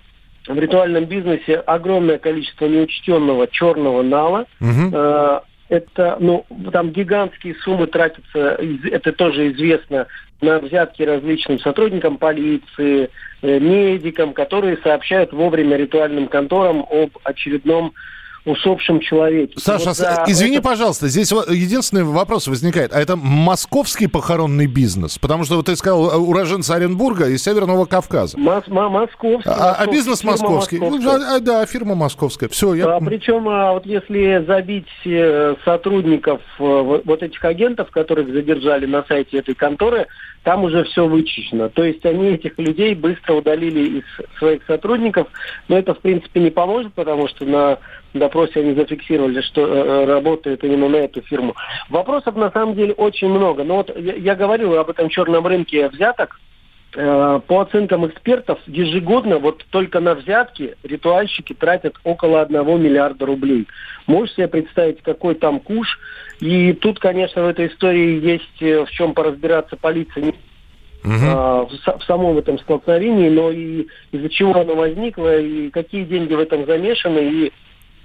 в 0.48 0.59
ритуальном 0.59 1.05
бизнесе 1.05 1.57
огромное 1.57 2.18
количество 2.18 2.66
неучтенного 2.66 3.46
черного 3.46 4.03
нала. 4.03 4.46
Мгм. 4.61 4.90
Э, 4.92 5.40
Это, 5.74 6.16
ну, 6.20 6.46
там 6.72 6.90
гигантские 6.90 7.56
суммы 7.56 7.88
тратятся, 7.88 8.60
это 8.92 9.12
тоже 9.12 9.50
известно, 9.50 10.06
на 10.40 10.60
взятки 10.60 11.02
различным 11.02 11.58
сотрудникам 11.58 12.16
полиции, 12.16 13.10
э, 13.42 13.58
медикам, 13.58 14.34
которые 14.34 14.76
сообщают 14.84 15.32
вовремя 15.32 15.76
ритуальным 15.76 16.28
конторам 16.28 16.87
об 16.88 17.10
очередном 17.24 17.92
усопшем 18.44 19.00
человеке. 19.00 19.54
Саша, 19.57 19.88
Вот 19.88 19.96
за 19.96 20.24
извини, 20.26 20.57
это- 20.59 20.68
пожалуйста, 20.68 21.09
здесь 21.09 21.30
единственный 21.33 22.04
вопрос 22.04 22.46
возникает. 22.46 22.92
А 22.92 23.00
это 23.00 23.16
московский 23.16 24.07
похоронный 24.07 24.66
бизнес? 24.66 25.18
Потому 25.18 25.44
что 25.44 25.57
вот 25.57 25.66
ты 25.66 25.76
сказал 25.76 26.11
э, 26.11 26.16
уроженцы 26.16 26.70
Оренбурга 26.72 27.28
и 27.28 27.38
Северного 27.38 27.87
Кавказа. 27.87 28.37
Мос- 28.38 28.68
мо- 28.68 28.88
московский, 28.88 29.48
А, 29.48 29.76
а 29.78 29.87
бизнес 29.87 30.20
фирма 30.20 30.33
московский? 30.33 30.78
Ну, 30.78 30.90
московская. 30.90 31.37
а, 31.37 31.40
да, 31.40 31.66
фирма 31.66 31.94
московская. 31.94 32.48
Все, 32.48 32.74
я... 32.74 32.96
А, 32.96 33.00
причем, 33.00 33.48
а, 33.48 33.72
вот 33.72 33.87
если 33.87 34.44
забить 34.46 34.87
э, 35.07 35.54
сотрудников 35.64 36.40
э, 36.59 37.00
вот 37.04 37.22
этих 37.22 37.42
агентов, 37.44 37.90
которых 37.90 38.28
задержали 38.33 38.87
на 38.87 39.04
сайте 39.09 39.38
этой 39.38 39.54
конторы, 39.54 40.07
там 40.42 40.64
уже 40.64 40.85
все 40.85 41.07
вычищено. 41.07 41.70
То 41.70 41.85
есть 41.85 42.04
они 42.04 42.26
этих 42.33 42.59
людей 42.59 42.94
быстро 42.94 43.35
удалили 43.35 44.00
из 44.00 44.38
своих 44.38 44.62
сотрудников, 44.66 45.28
но 45.68 45.78
это, 45.78 45.94
в 45.94 46.00
принципе, 46.00 46.40
не 46.40 46.50
поможет, 46.50 46.92
потому 46.92 47.28
что 47.28 47.46
на 47.46 47.78
допросе 48.18 48.61
они 48.61 48.74
зафиксировали, 48.74 49.40
что 49.40 49.66
э, 49.66 50.05
работает 50.07 50.62
именно 50.64 50.88
на 50.88 50.96
эту 50.96 51.20
фирму. 51.22 51.55
Вопросов 51.88 52.37
на 52.37 52.50
самом 52.50 52.74
деле 52.74 52.92
очень 52.94 53.29
много. 53.29 53.64
Но 53.64 53.77
вот 53.77 53.96
я, 53.98 54.14
я 54.14 54.35
говорил 54.35 54.77
об 54.79 54.90
этом 54.90 55.09
черном 55.09 55.46
рынке 55.46 55.88
взяток. 55.88 56.40
Э, 56.96 57.40
По 57.46 57.61
оценкам 57.62 58.07
экспертов, 58.07 58.59
ежегодно 58.66 59.38
вот 59.38 59.64
только 59.70 60.00
на 60.00 60.14
взятки 60.14 60.77
ритуальщики 60.85 61.53
тратят 61.53 61.96
около 62.05 62.40
1 62.42 62.83
миллиарда 62.83 63.27
рублей. 63.27 63.66
Можешь 64.07 64.35
себе 64.37 64.48
представить, 64.48 65.03
какой 65.03 65.35
там 65.35 65.59
куш? 65.61 65.98
И 66.40 66.72
тут, 66.72 67.00
конечно, 67.00 67.42
в 67.42 67.48
этой 67.48 67.66
истории 67.66 68.20
есть 68.24 68.62
э, 68.62 68.85
в 68.85 68.90
чем 68.90 69.14
поразбираться 69.14 69.77
полиция 69.77 70.24
не 70.24 70.35
а, 71.27 71.66
в, 71.66 71.72
са- 71.87 71.98
в 71.98 72.05
самом 72.05 72.38
этом 72.38 72.59
столкновении, 72.59 73.29
но 73.29 73.50
и 73.50 73.87
из-за 74.12 74.29
чего 74.31 74.59
оно 74.59 74.74
возникло, 74.74 75.38
и 75.38 75.68
какие 75.68 76.05
деньги 76.05 76.33
в 76.33 76.38
этом 76.38 76.64
замешаны, 76.64 77.18
и 77.18 77.46
э, 77.46 77.50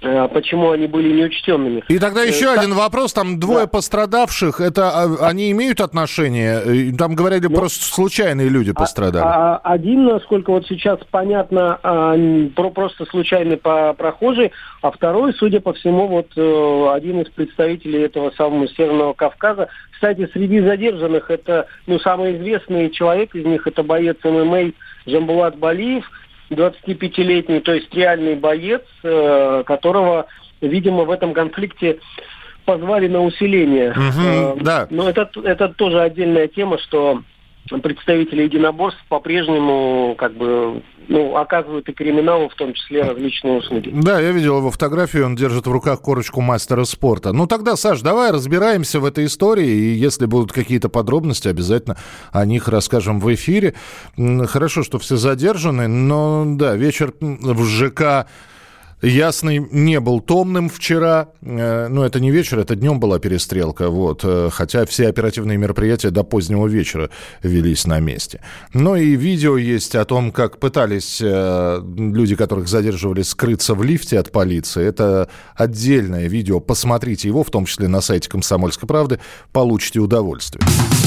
почему 0.00 0.70
они 0.70 0.86
были 0.86 1.12
неучтенными. 1.12 1.82
И 1.88 1.98
тогда 1.98 2.24
Э, 2.24 2.28
еще 2.28 2.54
та- 2.54 2.60
один 2.60 2.74
вопрос. 2.74 3.12
Там 3.12 3.38
двое 3.38 3.60
Да. 3.64 3.66
пострадавших. 3.66 4.60
Это 4.60 4.90
а, 4.90 5.28
они 5.28 5.50
имеют 5.50 5.80
отношение? 5.80 6.60
Э, 6.64 6.92
Там 6.96 7.14
говорили, 7.14 7.46
Ну, 7.46 7.54
просто 7.56 7.84
случайные 7.84 8.48
люди 8.48 8.72
пострадали. 8.72 9.24
А, 9.24 9.56
а 9.62 9.72
один, 9.72 10.04
насколько 10.04 10.50
вот 10.50 10.66
сейчас 10.66 10.98
понятно, 11.10 11.78
а, 11.82 12.16
про, 12.54 12.70
просто 12.70 13.04
случайный 13.06 13.56
по, 13.56 13.92
прохожий, 13.94 14.52
а 14.82 14.90
второй, 14.90 15.34
судя 15.34 15.60
по 15.60 15.72
всему, 15.72 16.06
вот 16.08 16.28
э, 16.36 16.88
один 16.94 17.20
из 17.20 17.28
представителей 17.30 18.00
этого 18.02 18.30
самого 18.32 18.68
Северного 18.68 19.12
Кавказа. 19.12 19.68
Кстати, 19.92 20.28
среди 20.32 20.60
задержанных 20.60 21.30
это, 21.30 21.66
ну, 21.86 21.98
самый 21.98 22.36
известный 22.38 22.90
человек 22.90 23.34
из 23.34 23.44
них, 23.44 23.66
это 23.66 23.82
боец 23.82 24.16
ММА 24.24 24.72
Жамбулат 25.06 25.56
Балиев, 25.58 26.10
25-летний, 26.50 27.60
то 27.60 27.72
есть 27.72 27.94
реальный 27.94 28.34
боец, 28.34 28.82
э, 29.02 29.62
которого, 29.66 30.26
видимо, 30.60 31.04
в 31.04 31.10
этом 31.10 31.32
конфликте 31.32 31.98
позвали 32.64 33.08
на 33.08 33.22
усиление. 33.22 33.94
Э, 33.96 34.56
да. 34.60 34.86
Но 34.90 35.08
это, 35.08 35.30
это 35.44 35.68
тоже 35.68 36.00
отдельная 36.00 36.48
тема, 36.48 36.78
что 36.78 37.22
представители 37.68 38.42
единоборств 38.42 39.00
по-прежнему 39.08 40.14
как 40.18 40.34
бы 40.34 40.82
ну, 41.08 41.36
оказывают 41.36 41.88
и 41.88 41.92
криминалу, 41.92 42.48
в 42.48 42.54
том 42.54 42.72
числе 42.72 43.02
различные 43.02 43.58
услуги. 43.58 43.90
Да, 43.92 44.20
я 44.20 44.30
видел 44.30 44.58
его 44.58 44.70
фотографию, 44.70 45.26
он 45.26 45.34
держит 45.34 45.66
в 45.66 45.72
руках 45.72 46.00
корочку 46.00 46.40
мастера 46.40 46.84
спорта. 46.84 47.32
Ну 47.32 47.46
тогда, 47.46 47.76
Саш, 47.76 48.00
давай 48.00 48.30
разбираемся 48.30 49.00
в 49.00 49.04
этой 49.04 49.26
истории, 49.26 49.66
и 49.66 49.94
если 49.94 50.26
будут 50.26 50.52
какие-то 50.52 50.88
подробности, 50.88 51.48
обязательно 51.48 51.96
о 52.32 52.46
них 52.46 52.68
расскажем 52.68 53.18
в 53.18 53.34
эфире. 53.34 53.74
Хорошо, 54.16 54.84
что 54.84 54.98
все 54.98 55.16
задержаны, 55.16 55.88
но 55.88 56.44
да, 56.46 56.76
вечер 56.76 57.12
в 57.20 57.64
ЖК 57.64 58.28
Ясный 59.02 59.66
не 59.70 59.98
был 60.00 60.20
томным 60.20 60.68
вчера. 60.68 61.28
Э, 61.42 61.88
Ну, 61.88 62.02
это 62.02 62.20
не 62.20 62.30
вечер, 62.30 62.58
это 62.58 62.76
днем 62.76 63.00
была 63.00 63.18
перестрелка. 63.18 63.88
Вот. 63.88 64.20
Э, 64.24 64.50
Хотя 64.52 64.84
все 64.84 65.08
оперативные 65.08 65.56
мероприятия 65.58 66.10
до 66.10 66.22
позднего 66.22 66.66
вечера 66.66 67.10
велись 67.42 67.86
на 67.86 67.98
месте. 68.00 68.40
Но 68.74 68.96
и 68.96 69.16
видео 69.16 69.56
есть 69.56 69.94
о 69.94 70.04
том, 70.04 70.32
как 70.32 70.58
пытались 70.58 71.20
э, 71.22 71.82
люди, 71.96 72.36
которых 72.36 72.68
задерживали, 72.68 73.22
скрыться 73.22 73.74
в 73.74 73.82
лифте 73.82 74.18
от 74.18 74.30
полиции. 74.32 74.84
Это 74.84 75.28
отдельное 75.54 76.28
видео. 76.28 76.60
Посмотрите 76.60 77.28
его, 77.28 77.42
в 77.42 77.50
том 77.50 77.64
числе 77.64 77.88
на 77.88 78.00
сайте 78.00 78.28
«Комсомольской 78.28 78.86
правды». 78.86 79.18
Получите 79.52 80.00
удовольствие. 80.00 80.62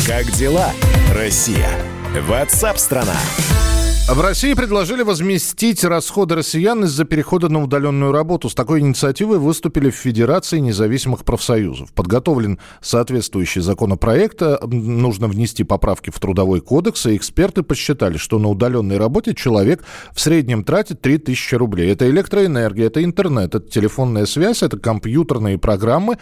Как 0.07 0.25
дела, 0.31 0.71
Россия? 1.13 1.69
Ватсап-страна! 2.27 3.17
В 4.05 4.19
России 4.19 4.53
предложили 4.53 5.01
возместить 5.01 5.81
расходы 5.85 6.35
россиян 6.35 6.83
из-за 6.83 7.05
перехода 7.05 7.47
на 7.47 7.63
удаленную 7.63 8.11
работу. 8.11 8.49
С 8.49 8.53
такой 8.53 8.81
инициативой 8.81 9.37
выступили 9.37 9.89
в 9.89 9.95
Федерации 9.95 10.59
независимых 10.59 11.23
профсоюзов. 11.23 11.93
Подготовлен 11.93 12.59
соответствующий 12.81 13.61
законопроект. 13.61 14.41
Э, 14.41 14.57
Нужно 14.65 15.27
внести 15.29 15.63
поправки 15.63 16.09
в 16.09 16.19
Трудовой 16.19 16.59
кодекс. 16.59 17.05
И 17.05 17.15
эксперты 17.15 17.63
посчитали, 17.63 18.17
что 18.17 18.39
на 18.39 18.49
удаленной 18.49 18.97
работе 18.97 19.33
человек 19.33 19.85
в 20.13 20.19
среднем 20.19 20.65
тратит 20.65 20.99
3000 21.01 21.55
рублей. 21.55 21.89
Это 21.89 22.07
электроэнергия, 22.09 22.87
это 22.87 23.01
интернет, 23.01 23.55
это 23.55 23.67
телефонная 23.67 24.25
связь, 24.25 24.63
это 24.63 24.77
компьютерные 24.77 25.57
программы. 25.57 26.17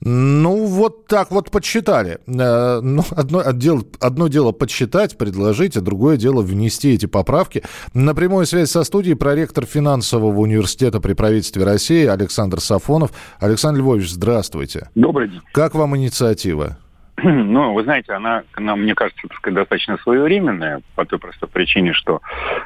Ну, 0.00 0.66
вот 0.66 1.06
так 1.06 1.30
вот 1.30 1.50
подсчитали. 1.50 2.18
Э, 2.26 2.80
Ну, 2.82 3.02
одно, 3.16 3.40
отдел- 3.40 3.86
одно 4.00 4.28
дело 4.28 4.52
подсчитать, 4.52 5.16
предложить, 5.16 5.76
а 5.76 5.80
другое 5.80 6.16
дело 6.16 6.42
внести 6.42 6.92
эти 6.94 7.06
поправки. 7.06 7.62
На 7.94 8.14
прямую 8.14 8.46
связь 8.46 8.70
со 8.70 8.84
студией 8.84 9.16
проректор 9.16 9.64
финансового 9.64 10.38
университета 10.40 11.00
при 11.00 11.14
правительстве 11.14 11.64
России 11.64 12.04
Александр 12.06 12.60
Сафонов. 12.60 13.10
Александр 13.40 13.80
Львович, 13.80 14.10
здравствуйте. 14.10 14.88
Добрый 14.94 15.28
день. 15.28 15.40
Как 15.52 15.74
вам 15.74 15.96
инициатива? 15.96 16.76
Ну, 17.22 17.72
вы 17.72 17.84
знаете, 17.84 18.12
она, 18.12 18.42
она, 18.54 18.74
мне 18.76 18.94
кажется, 18.94 19.22
так 19.28 19.38
сказать, 19.38 19.54
достаточно 19.56 19.96
своевременная, 20.02 20.82
по 20.96 21.04
той 21.06 21.18
простой 21.18 21.48
причине, 21.48 21.92
что, 21.92 22.20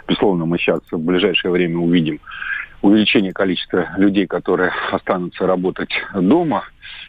безусловно, 0.09 0.47
мы 0.47 0.59
сейчас 0.59 0.81
в 0.91 0.99
ближайшее 0.99 1.51
время 1.53 1.79
увидим 1.79 2.19
увеличение 2.81 3.33
количества 3.33 3.89
людей, 3.99 4.27
которые 4.27 4.73
останутся 4.93 5.47
работать 5.47 5.91
дома, 6.15 6.65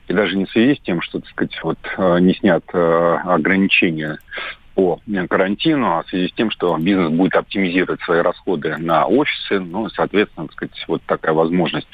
и 0.09 0.13
даже 0.13 0.35
не 0.35 0.45
в 0.45 0.49
связи 0.49 0.75
с 0.75 0.79
тем, 0.81 1.01
что, 1.01 1.19
так 1.19 1.29
сказать, 1.29 1.59
вот 1.63 1.77
э, 1.97 2.19
не 2.19 2.33
снят 2.33 2.63
э, 2.73 3.17
ограничения 3.25 4.17
по 4.73 4.99
карантину, 5.29 5.97
а 5.97 6.03
в 6.03 6.07
связи 6.07 6.29
с 6.29 6.33
тем, 6.33 6.49
что 6.49 6.77
бизнес 6.77 7.11
будет 7.11 7.35
оптимизировать 7.35 8.01
свои 8.01 8.21
расходы 8.21 8.77
на 8.77 9.05
офисы, 9.05 9.59
ну, 9.59 9.87
и, 9.87 9.89
соответственно, 9.93 10.47
так 10.47 10.55
сказать, 10.55 10.85
вот 10.87 11.01
такая 11.05 11.33
возможность 11.33 11.87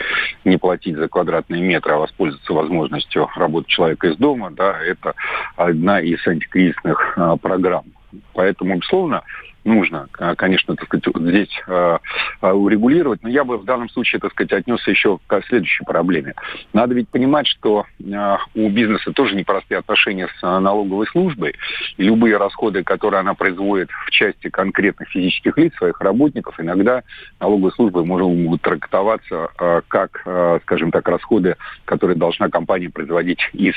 не 0.45 0.57
платить 0.57 0.95
за 0.95 1.07
квадратные 1.07 1.61
метры, 1.61 1.93
а 1.93 1.97
воспользоваться 1.97 2.53
возможностью 2.53 3.27
работы 3.35 3.67
человека 3.67 4.07
из 4.07 4.17
дома, 4.17 4.51
да, 4.51 4.79
это 4.79 5.13
одна 5.55 5.99
из 5.99 6.25
антикризисных 6.25 7.17
а, 7.17 7.37
программ. 7.37 7.85
Поэтому, 8.33 8.75
безусловно, 8.75 9.23
нужно, 9.65 10.07
конечно, 10.37 10.75
так 10.75 10.85
сказать, 10.85 11.05
здесь 11.15 11.49
а, 11.67 11.99
а, 12.39 12.53
урегулировать, 12.53 13.23
но 13.23 13.29
я 13.29 13.43
бы 13.43 13.57
в 13.57 13.65
данном 13.65 13.89
случае, 13.89 14.19
так 14.19 14.31
сказать, 14.31 14.53
отнесся 14.53 14.91
еще 14.91 15.19
к 15.27 15.41
следующей 15.47 15.83
проблеме. 15.83 16.33
Надо 16.71 16.93
ведь 16.93 17.09
понимать, 17.09 17.47
что 17.47 17.85
а, 18.13 18.37
у 18.53 18.69
бизнеса 18.69 19.11
тоже 19.11 19.35
непростые 19.35 19.79
отношения 19.79 20.29
с 20.39 20.41
налоговой 20.41 21.07
службой, 21.07 21.55
и 21.97 22.03
любые 22.03 22.37
расходы, 22.37 22.83
которые 22.83 23.19
она 23.19 23.33
производит 23.33 23.89
в 23.89 24.11
части 24.11 24.49
конкретных 24.49 25.09
физических 25.09 25.57
лиц, 25.57 25.75
своих 25.75 25.99
работников, 25.99 26.59
иногда 26.59 27.01
налоговой 27.39 27.71
службой 27.71 28.05
могут 28.05 28.61
трактоваться 28.61 29.49
как, 29.87 30.21
скажем 30.63 30.91
так, 30.91 31.07
расходы, 31.07 31.55
которые 31.85 32.15
должна 32.15 32.49
компания 32.49 32.89
производить 32.89 33.39
из 33.53 33.75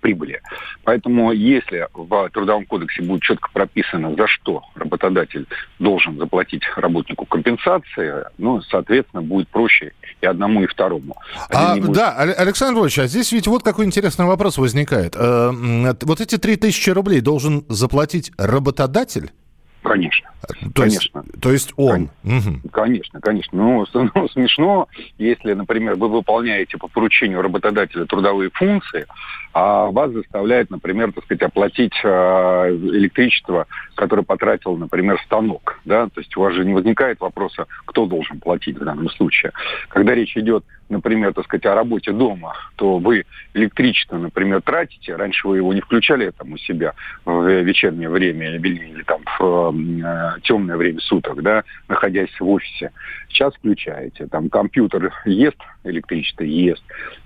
прибыли. 0.00 0.40
Поэтому 0.84 1.32
если 1.32 1.88
в 1.92 2.30
Трудовом 2.30 2.64
кодексе 2.64 3.02
будет 3.02 3.22
четко 3.22 3.50
прописано, 3.52 4.14
за 4.16 4.26
что 4.26 4.62
работодатель 4.74 5.25
должен 5.78 6.18
заплатить 6.18 6.62
работнику 6.76 7.24
компенсации, 7.26 8.24
ну, 8.38 8.60
соответственно, 8.62 9.22
будет 9.22 9.48
проще 9.48 9.92
и 10.20 10.26
одному, 10.26 10.62
и 10.62 10.66
второму. 10.66 11.16
А, 11.50 11.72
Один 11.72 11.86
будет- 11.86 11.96
да, 11.96 12.16
Але- 12.18 12.32
Александр 12.32 12.78
Львович, 12.78 12.98
а 12.98 13.06
здесь 13.06 13.32
ведь 13.32 13.46
вот 13.46 13.62
какой 13.62 13.84
интересный 13.86 14.24
вопрос 14.26 14.58
возникает. 14.58 15.14
Э, 15.16 15.50
Вот 16.02 16.20
эти 16.20 16.36
3000 16.38 16.90
рублей 16.90 17.20
должен 17.20 17.64
заплатить 17.68 18.32
работодатель? 18.38 19.30
Конечно. 19.86 20.28
То 20.74 20.84
есть, 20.84 21.10
Конечно. 21.12 21.40
то 21.40 21.52
есть 21.52 21.72
он. 21.76 22.10
Конечно, 22.72 23.20
конечно. 23.20 23.58
Ну, 23.58 23.86
ну, 24.14 24.28
смешно, 24.28 24.88
если, 25.18 25.52
например, 25.52 25.94
вы 25.94 26.08
выполняете 26.08 26.76
по 26.76 26.88
поручению 26.88 27.42
работодателя 27.42 28.04
трудовые 28.04 28.50
функции, 28.50 29.06
а 29.52 29.86
вас 29.86 30.10
заставляет, 30.12 30.70
например, 30.70 31.12
так 31.12 31.24
сказать, 31.24 31.42
оплатить 31.42 31.94
э, 32.04 32.08
электричество, 32.08 33.66
которое 33.94 34.22
потратил, 34.22 34.76
например, 34.76 35.18
станок. 35.24 35.80
Да? 35.84 36.08
То 36.08 36.20
есть 36.20 36.36
у 36.36 36.42
вас 36.42 36.52
же 36.54 36.64
не 36.64 36.74
возникает 36.74 37.20
вопроса, 37.20 37.66
кто 37.86 38.06
должен 38.06 38.38
платить 38.40 38.76
в 38.76 38.84
данном 38.84 39.08
случае. 39.10 39.52
Когда 39.88 40.14
речь 40.14 40.36
идет, 40.36 40.64
например, 40.88 41.32
так 41.32 41.44
сказать, 41.44 41.64
о 41.66 41.74
работе 41.74 42.12
дома, 42.12 42.54
то 42.76 42.98
вы 42.98 43.24
электричество, 43.54 44.18
например, 44.18 44.60
тратите. 44.62 45.16
Раньше 45.16 45.48
вы 45.48 45.56
его 45.56 45.72
не 45.72 45.80
включали 45.80 46.30
там 46.30 46.52
у 46.52 46.58
себя 46.58 46.92
в 47.24 47.46
вечернее 47.62 48.10
время 48.10 48.54
или, 48.56 48.68
или 48.68 49.02
там 49.04 49.22
в 49.38 49.72
темное 50.42 50.76
время 50.76 51.00
суток, 51.00 51.42
да, 51.42 51.64
находясь 51.88 52.30
в 52.38 52.48
офисе. 52.48 52.92
Сейчас 53.28 53.54
включаете. 53.54 54.26
Там 54.26 54.48
компьютер 54.48 55.12
ест 55.24 55.58
электричество, 55.84 56.44
ест. 56.44 56.82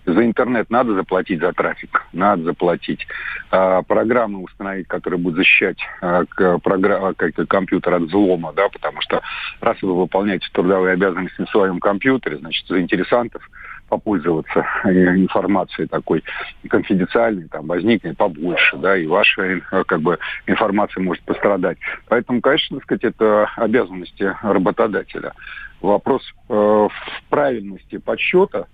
За 0.06 0.24
интернет 0.24 0.70
надо 0.70 0.94
заплатить 0.94 1.40
за 1.40 1.52
трафик, 1.52 2.02
надо 2.12 2.42
заплатить. 2.44 3.06
А, 3.50 3.82
программы 3.82 4.42
установить, 4.42 4.88
которые 4.88 5.18
будут 5.18 5.38
защищать 5.38 5.78
а, 6.00 6.24
к- 6.24 6.58
програ- 6.62 7.14
как-то 7.14 7.46
компьютер 7.46 7.94
от 7.94 8.02
взлома, 8.02 8.52
да, 8.52 8.68
потому 8.68 9.00
что 9.00 9.22
раз 9.60 9.80
вы 9.82 9.94
выполняете 9.96 10.48
трудовые 10.52 10.94
обязанности 10.94 11.40
на 11.40 11.46
своем 11.46 11.80
компьютере, 11.80 12.38
значит, 12.38 12.66
заинтересантов 12.66 13.48
попользоваться 13.90 14.64
э, 14.85 14.88
информацией 15.16 15.88
такой 15.88 16.24
конфиденциальной, 16.68 17.48
там 17.48 17.66
возникнет 17.66 18.16
побольше, 18.16 18.76
да, 18.79 18.96
и 18.96 19.07
ваша 19.07 19.42
э, 19.42 19.61
как 19.87 20.00
бы 20.00 20.18
информация 20.46 21.03
может 21.03 21.22
пострадать. 21.24 21.76
Поэтому, 22.09 22.40
конечно, 22.40 22.79
так 22.79 22.85
сказать, 22.85 23.05
это 23.05 23.50
обязанности 23.57 24.35
работодателя. 24.42 25.33
Вопрос 25.83 26.22
э, 26.48 26.55
в 26.55 26.90
правильности 27.29 27.98
подсчета 27.98 28.66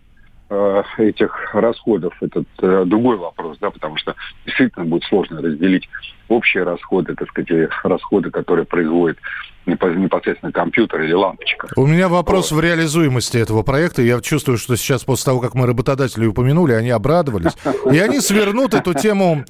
этих 0.49 1.55
расходов, 1.55 2.15
этот 2.21 2.47
э, 2.63 2.85
другой 2.87 3.17
вопрос, 3.17 3.59
да, 3.61 3.71
потому 3.71 3.97
что 3.97 4.15
действительно 4.45 4.85
будет 4.85 5.05
сложно 5.05 5.43
разделить 5.43 5.89
общие 6.29 6.63
расходы, 6.63 7.15
так 7.15 7.29
сказать, 7.29 7.51
и 7.51 7.69
расходы, 7.83 8.31
которые 8.31 8.65
производит 8.65 9.19
непо- 9.67 9.95
непосредственно 9.95 10.53
компьютер 10.53 11.03
или 11.03 11.13
лампочка. 11.13 11.69
У 11.77 11.87
меня 11.87 12.09
вопрос 12.09 12.53
в 12.53 12.61
реализуемости 12.61 13.39
этого 13.39 13.63
проекта. 13.63 14.03
Я 14.03 14.21
чувствую, 14.21 14.59
что 14.59 14.77
сейчас, 14.77 15.05
после 15.05 15.27
того, 15.27 15.41
как 15.41 15.55
мы 15.55 15.67
работодателей 15.67 16.29
упомянули, 16.29 16.73
они 16.73 16.91
обрадовались. 16.91 17.53
И 17.91 17.99
они 17.99 18.21
свернут 18.21 18.75
эту 18.75 18.95
тему. 18.95 19.45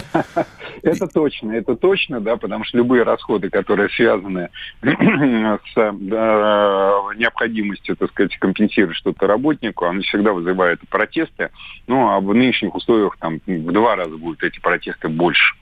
Это 0.82 1.06
точно, 1.06 1.52
это 1.52 1.76
точно, 1.76 2.20
да, 2.20 2.36
потому 2.36 2.64
что 2.64 2.78
любые 2.78 3.02
расходы, 3.02 3.50
которые 3.50 3.88
связаны 3.90 4.50
с 4.82 5.74
да, 5.74 6.92
необходимостью, 7.16 7.96
так 7.96 8.10
сказать, 8.10 8.36
компенсировать 8.38 8.96
что-то 8.96 9.26
работнику, 9.26 9.86
они 9.86 10.02
всегда 10.02 10.32
вызывают 10.32 10.80
протесты. 10.88 11.50
Ну, 11.86 12.08
а 12.08 12.20
в 12.20 12.34
нынешних 12.34 12.74
условиях 12.74 13.16
там 13.18 13.40
в 13.46 13.72
два 13.72 13.96
раза 13.96 14.16
будут 14.16 14.42
эти 14.42 14.60
протесты 14.60 15.08
больше. 15.08 15.54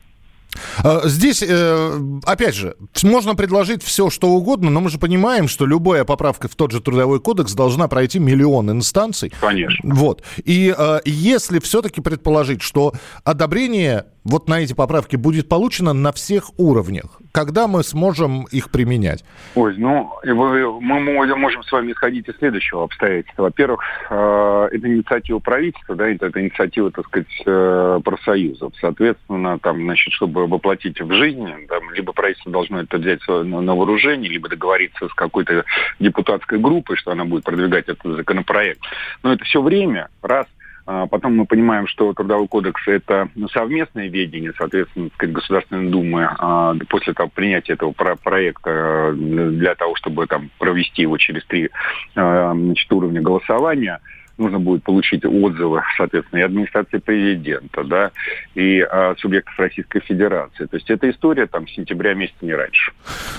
А, 0.82 1.06
Здесь, 1.08 1.42
э, 1.42 2.00
опять 2.24 2.54
же, 2.54 2.76
можно 3.02 3.34
предложить 3.34 3.82
все, 3.82 4.10
что 4.10 4.28
угодно, 4.28 4.70
но 4.70 4.80
мы 4.80 4.90
же 4.90 4.98
понимаем, 4.98 5.48
что 5.48 5.66
любая 5.66 6.04
поправка 6.04 6.48
в 6.48 6.54
тот 6.54 6.72
же 6.72 6.80
трудовой 6.80 7.20
кодекс 7.20 7.54
должна 7.54 7.88
пройти 7.88 8.18
миллион 8.18 8.70
инстанций. 8.70 9.32
Конечно. 9.40 9.94
Вот. 9.94 10.22
И 10.44 10.74
э, 10.76 11.00
если 11.04 11.58
все-таки 11.58 12.00
предположить, 12.00 12.62
что 12.62 12.92
одобрение 13.24 14.06
вот 14.24 14.48
на 14.48 14.60
эти 14.60 14.72
поправки 14.72 15.16
будет 15.16 15.48
получено 15.48 15.92
на 15.92 16.12
всех 16.12 16.58
уровнях, 16.58 17.20
когда 17.32 17.68
мы 17.68 17.82
сможем 17.82 18.44
их 18.50 18.70
применять? 18.70 19.24
Ой, 19.54 19.74
ну, 19.76 20.10
мы 20.24 21.00
мо- 21.00 21.36
можем 21.36 21.62
с 21.62 21.70
вами 21.70 21.92
исходить 21.92 22.28
из 22.28 22.36
следующего 22.38 22.84
обстоятельства. 22.84 23.42
Во-первых, 23.42 23.80
э, 24.10 24.68
это 24.72 24.88
инициатива 24.88 25.38
правительства, 25.38 25.94
да, 25.94 26.08
это, 26.08 26.30
инициатива, 26.40 26.90
так 26.90 27.06
сказать, 27.06 27.42
э, 27.44 28.00
профсоюзов. 28.02 28.72
Соответственно, 28.80 29.58
там, 29.58 29.82
значит, 29.82 30.12
чтобы 30.14 30.46
воплотить 30.46 31.00
в 31.00 31.12
жизнь. 31.12 31.46
Там, 31.68 31.92
либо 31.92 32.12
правительство 32.12 32.50
должно 32.50 32.80
это 32.80 32.98
взять 32.98 33.20
на, 33.28 33.74
вооружение, 33.74 34.30
либо 34.30 34.48
договориться 34.48 35.08
с 35.08 35.14
какой-то 35.14 35.64
депутатской 35.98 36.58
группой, 36.58 36.96
что 36.96 37.12
она 37.12 37.24
будет 37.24 37.44
продвигать 37.44 37.88
этот 37.88 38.16
законопроект. 38.16 38.80
Но 39.22 39.32
это 39.32 39.44
все 39.44 39.60
время, 39.60 40.08
раз– 40.22 40.46
потом 40.84 41.36
мы 41.36 41.46
понимаем, 41.46 41.86
что 41.86 42.12
трудовой 42.12 42.48
кодекс– 42.48 42.80
это 42.86 43.28
совместное 43.52 44.08
ведение, 44.08 44.52
соответственно, 44.56 45.10
сказать, 45.14 45.34
Государственной 45.34 45.90
Думы 45.90 46.28
а 46.38 46.74
после 46.88 47.14
того 47.14 47.30
принятия 47.34 47.72
этого 47.72 47.92
проекта 47.92 48.70
э, 48.70 49.12
для 49.14 49.74
того, 49.74 49.96
чтобы 49.96 50.26
там, 50.26 50.50
провести 50.58 51.02
его 51.02 51.16
через 51.16 51.44
три 51.46 51.70
э, 52.14 52.52
значит, 52.54 52.92
уровня 52.92 53.20
голосования– 53.20 54.00
нужно 54.38 54.58
будет 54.58 54.82
получить 54.82 55.24
отзывы, 55.24 55.82
соответственно, 55.96 56.40
и 56.40 56.42
администрации 56.42 56.98
президента, 56.98 57.84
да, 57.84 58.10
и 58.54 58.80
а, 58.80 59.14
субъектов 59.18 59.58
Российской 59.58 60.00
Федерации. 60.00 60.66
То 60.66 60.76
есть 60.76 60.90
эта 60.90 61.10
история 61.10 61.46
там 61.46 61.68
с 61.68 61.72
сентября 61.72 62.14
месяца 62.14 62.38
не 62.42 62.54
раньше. 62.54 62.92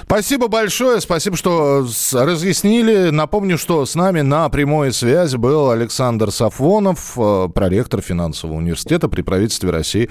Спасибо 0.03 0.47
большое, 0.47 1.01
спасибо, 1.01 1.35
что 1.35 1.85
разъяснили. 2.13 3.09
Напомню, 3.09 3.57
что 3.57 3.85
с 3.85 3.95
нами 3.95 4.21
на 4.21 4.47
прямой 4.49 4.93
связи 4.93 5.37
был 5.37 5.71
Александр 5.71 6.31
Сафонов, 6.31 7.17
э, 7.17 7.47
проректор 7.53 8.01
финансового 8.01 8.57
университета 8.57 9.09
при 9.09 9.21
правительстве 9.21 9.71
России. 9.71 10.09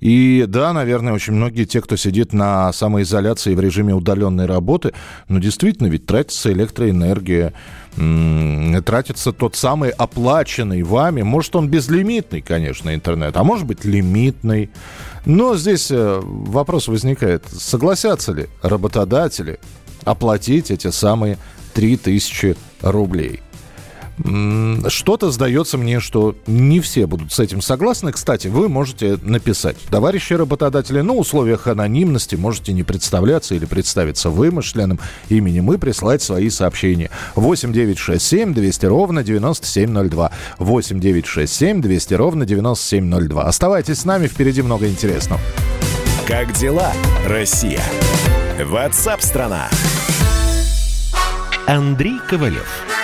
И 0.00 0.44
да, 0.48 0.72
наверное, 0.72 1.12
очень 1.12 1.34
многие 1.34 1.64
те, 1.64 1.80
кто 1.80 1.96
сидит 1.96 2.32
на 2.32 2.72
самоизоляции 2.72 3.54
в 3.54 3.60
режиме 3.60 3.94
удаленной 3.94 4.46
работы, 4.46 4.92
ну 5.28 5.38
действительно, 5.38 5.86
ведь 5.86 6.06
тратится 6.06 6.52
электроэнергия, 6.52 7.52
тратится 8.84 9.32
тот 9.32 9.56
самый 9.56 9.90
оплаченный 9.90 10.82
вами. 10.82 11.22
Может, 11.22 11.56
он 11.56 11.68
безлимитный, 11.68 12.42
конечно, 12.42 12.94
интернет, 12.94 13.36
а 13.36 13.44
может 13.44 13.66
быть, 13.66 13.84
лимитный. 13.84 14.70
Но 15.26 15.56
здесь 15.56 15.90
э, 15.90 16.20
вопрос 16.22 16.88
возникает, 16.88 17.44
согласятся 17.46 18.32
ли 18.32 18.46
работодатели 18.62 19.58
оплатить 20.04 20.70
эти 20.70 20.90
самые 20.90 21.38
3000 21.74 22.56
рублей? 22.82 23.43
Что-то 24.88 25.30
сдается 25.30 25.76
мне, 25.76 25.98
что 25.98 26.36
не 26.46 26.80
все 26.80 27.06
будут 27.06 27.32
с 27.32 27.40
этим 27.40 27.60
согласны. 27.60 28.12
Кстати, 28.12 28.48
вы 28.48 28.68
можете 28.68 29.18
написать. 29.22 29.76
Товарищи 29.90 30.34
работодатели, 30.34 31.00
на 31.00 31.14
условиях 31.14 31.66
анонимности 31.66 32.36
можете 32.36 32.72
не 32.72 32.84
представляться 32.84 33.54
или 33.54 33.64
представиться 33.64 34.30
вымышленным 34.30 35.00
именем 35.28 35.72
и 35.72 35.78
прислать 35.78 36.22
свои 36.22 36.48
сообщения. 36.50 37.10
8 37.34 37.72
9 37.72 37.98
6 37.98 38.24
7 38.24 38.54
200 38.54 38.86
ровно 38.86 39.24
9702. 39.24 40.30
8 40.58 41.00
9 41.00 41.26
6 41.26 41.52
7 41.52 41.82
200 41.82 42.14
ровно 42.14 42.46
9702. 42.46 43.42
Оставайтесь 43.42 43.98
с 43.98 44.04
нами, 44.04 44.28
впереди 44.28 44.62
много 44.62 44.86
интересного. 44.86 45.40
Как 46.26 46.52
дела, 46.52 46.92
Россия? 47.26 47.82
Ватсап-страна! 48.64 49.68
Андрей 51.66 52.18
Ковалев. 52.28 53.03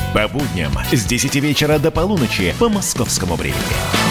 По 0.13 0.27
будням 0.27 0.73
с 0.91 1.05
10 1.05 1.35
вечера 1.35 1.79
до 1.79 1.89
полуночи 1.89 2.53
по 2.59 2.67
московскому 2.67 3.35
времени. 3.35 4.10